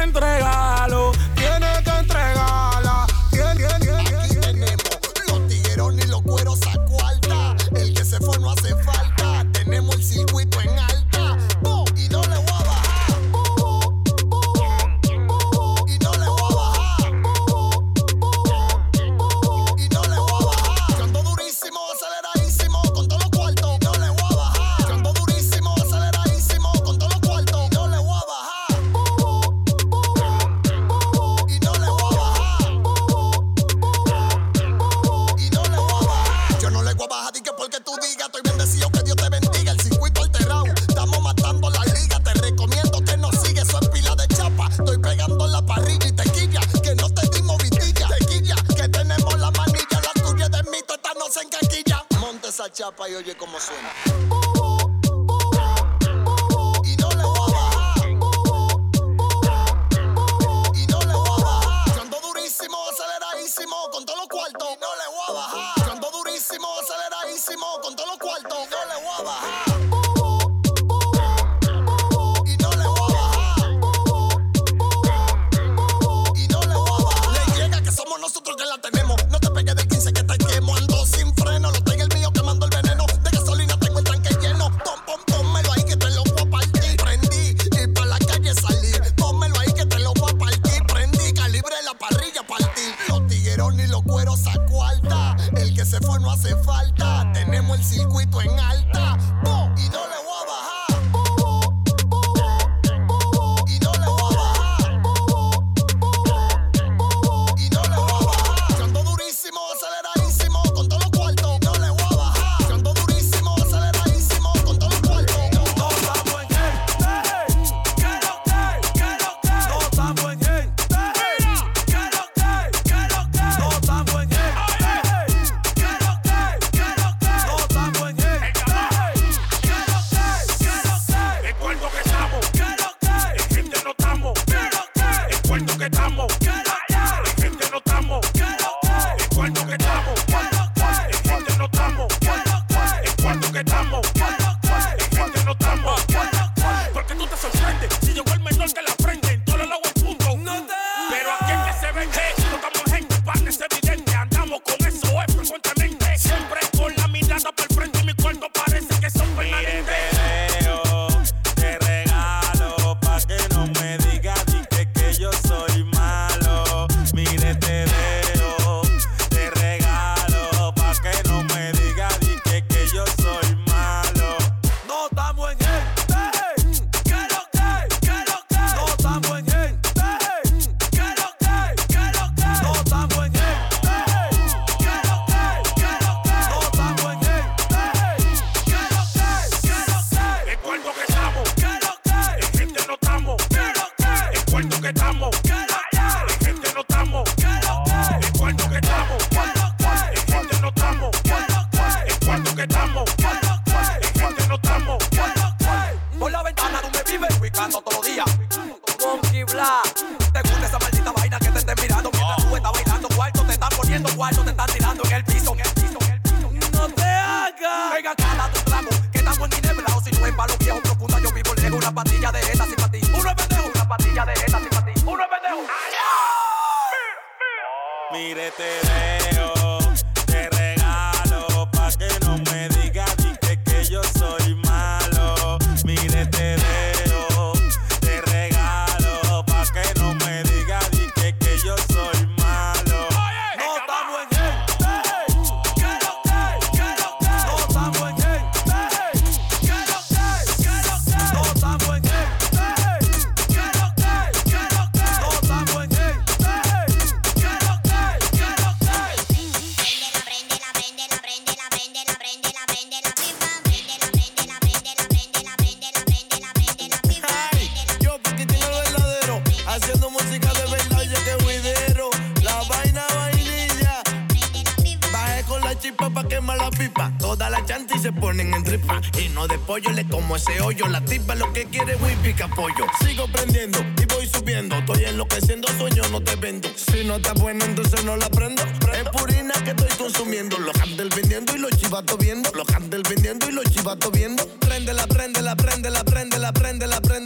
guayo 214.20 214.44
te 214.44 214.50
estás 214.50 214.79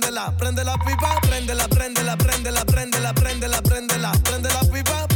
préndela, 0.04 0.34
prende 0.38 0.64
la 0.64 0.74
pipa, 0.74 1.20
préndela, 1.22 1.68
préndela, 1.68 2.16
préndela, 2.16 2.64
préndela, 2.64 3.62
préndela, 3.62 4.12
prende 4.24 4.48
la 4.48 4.60
pipa, 4.72 5.08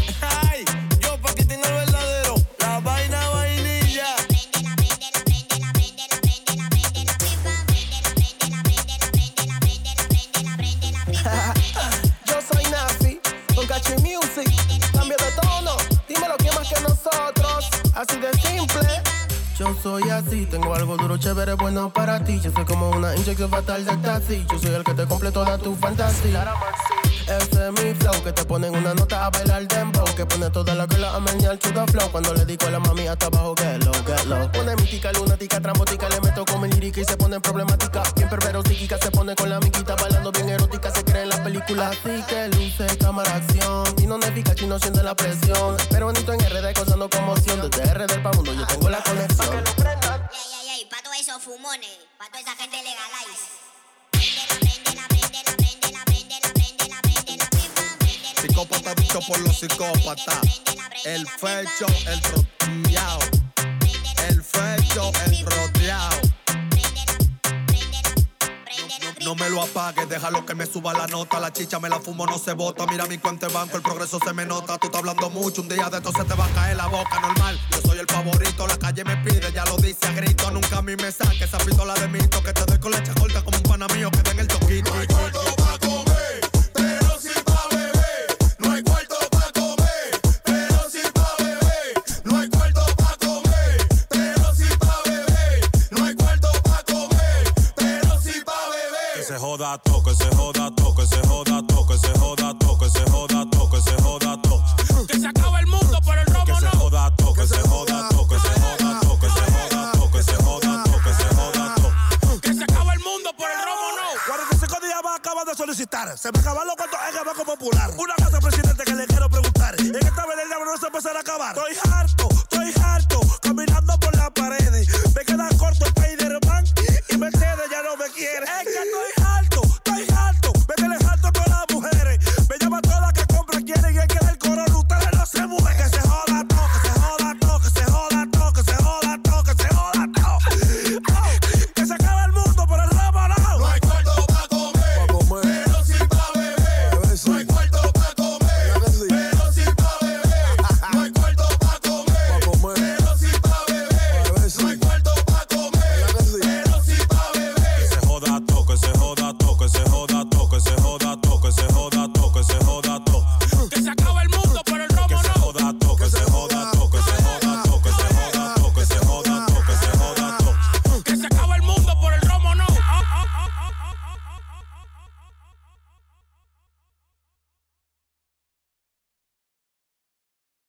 yo 19.68 19.82
soy 19.82 20.10
así. 20.10 20.46
Tengo 20.46 20.74
algo 20.74 20.98
duro, 20.98 21.18
chévere, 21.18 21.54
bueno 21.54 21.92
para 21.92 22.24
ti. 22.24 22.40
Yo 22.40 22.52
soy 22.52 22.66
como 22.66 22.90
una 22.92 23.16
inyección 23.16 23.50
fatal 23.50 23.86
de 23.86 23.98
taxi. 23.98 24.46
Yo 24.52 24.60
soy 24.60 24.74
el 24.74 24.84
que 24.84 24.94
te 24.94 25.06
cumple 25.06 25.32
toda 25.32 25.58
tu 25.58 25.76
fantasía. 25.76 26.46
Ese 27.28 27.68
es 27.68 27.72
mi 27.74 27.94
flow 27.94 28.24
que 28.24 28.32
te 28.32 28.46
ponen 28.46 28.74
una 28.74 28.94
nota 28.94 29.26
a 29.26 29.30
bailar 29.30 29.68
dembow 29.68 30.06
Que 30.16 30.26
pone 30.26 30.50
toda 30.50 30.74
la 30.76 30.88
cola 30.88 31.14
a 31.14 31.20
menear 31.20 31.60
chuda 31.60 31.86
flow. 31.88 32.10
Cuando 32.12 32.34
le 32.34 32.46
digo 32.46 32.68
a 32.68 32.72
la 32.72 32.80
mami 32.80 33.06
hasta 33.08 33.26
abajo 33.26 33.54
get 33.58 33.84
low, 33.84 33.94
get 34.06 34.26
low. 34.26 34.50
Pone 34.52 34.76
mítica, 34.78 35.12
lunática, 35.12 35.60
trambotica 35.60 36.08
Le 36.10 36.22
meto 36.22 36.46
con 36.46 36.62
mi 36.62 36.70
lírica 36.70 37.02
y 37.02 37.06
se 37.06 37.18
ponen 37.18 37.42
problemática. 37.42 38.04
Bien 38.16 38.30
pervero, 38.30 38.62
psíquica, 38.64 38.98
se 38.98 39.12
pone 39.12 39.36
con 39.36 39.50
la 39.50 39.60
miquita 39.60 39.96
Bailando 39.96 40.32
bien 40.32 40.50
erótica, 40.50 40.90
se 40.90 41.04
cree 41.04 41.24
en 41.24 41.30
la 41.30 41.44
película. 41.44 41.90
Así 41.90 42.24
que 42.28 42.48
luce, 42.48 42.98
cámara, 42.98 43.36
acción. 43.36 43.84
Y 43.98 44.08
no 44.08 44.18
nefica, 44.18 44.56
chino 44.56 44.80
siente 44.80 45.04
la 45.04 45.16
presión. 45.16 45.76
Pero 45.90 46.06
bonito 46.06 46.32
en 46.32 46.40
RD 46.40 46.74
causando 46.74 47.10
conmoción 47.10 47.70
Desde 47.70 47.94
RD 47.94 48.08
del 48.08 48.22
mundo 48.24 48.54
yo 48.54 48.66
tengo 48.68 48.90
la 48.90 49.02
conexión. 49.04 49.64
Pa' 49.76 50.30
que 50.30 50.38
ay, 50.38 50.70
ay, 50.70 50.88
pa' 50.90 51.02
todos 51.04 51.20
esos 51.20 51.44
fumones. 51.44 51.90
Pa' 52.18 52.28
toda 52.28 52.40
esa 52.40 52.56
gente 52.56 52.78
legalize 52.78 53.68
Prende 54.12 54.94
la, 54.96 55.08
prende 55.08 55.92
la, 55.92 56.04
psicópata, 58.58 58.96
bicho 58.96 59.20
por 59.28 59.40
los 59.42 59.60
psicópatas. 59.60 60.62
El 61.06 61.28
fecho, 61.28 61.86
el 62.08 62.22
roteado. 62.24 63.20
El 64.28 64.42
fecho, 64.42 65.12
el 65.28 65.46
roteado. 65.46 66.18
No 69.24 69.36
me 69.36 69.50
lo 69.52 69.62
apagues, 69.62 70.10
déjalo 70.10 70.44
que 70.44 70.56
me 70.56 70.66
suba 70.66 70.94
la 70.94 71.06
nota. 71.06 71.40
La 71.40 71.54
chicha 71.54 71.80
me 71.80 71.88
la 71.88 72.00
fumo, 72.00 72.26
no 72.26 72.40
se 72.40 72.54
bota. 72.54 72.88
Mira 72.88 73.06
mi 73.06 73.20
cuenta 73.20 73.48
de 73.48 73.54
banco, 73.54 73.78
el 73.78 73.84
progreso 73.84 74.20
se 74.26 74.34
me 74.34 74.46
nota. 74.46 74.80
Tú 74.80 74.88
estás 74.88 75.00
hablando 75.00 75.30
mucho, 75.30 75.62
un 75.62 75.70
día 75.70 75.88
de 75.90 75.98
esto 75.98 76.12
se 76.12 76.24
te 76.24 76.34
va 76.34 76.46
a 76.46 76.50
caer 76.50 76.78
la 76.78 76.88
boca, 76.88 77.20
normal. 77.20 77.60
Yo 77.72 77.82
soy 77.82 78.00
el 78.00 78.08
favorito, 78.08 78.66
la 78.66 78.78
calle 78.78 79.04
me 79.04 79.18
pide, 79.18 79.52
ya 79.54 79.66
lo 79.66 79.78
dice 79.78 80.08
a 80.08 80.12
grito. 80.14 80.50
Nunca 80.50 80.80
a 80.80 80.82
mí 80.82 80.96
me 80.96 81.12
saques 81.12 81.42
esa 81.42 81.60
pistola 81.60 81.94
de 81.94 82.08
mito. 82.08 82.42
Que 82.42 82.54
te 82.54 82.66
doy 82.66 82.80
con 82.80 82.92
leche 82.92 83.14
corta 83.20 83.44
como 83.44 83.58
un 83.58 83.64
pana 83.64 83.88
mío 83.90 84.10
que 84.10 84.24
den 84.24 84.40
el 84.40 84.48
toquito. 84.48 84.94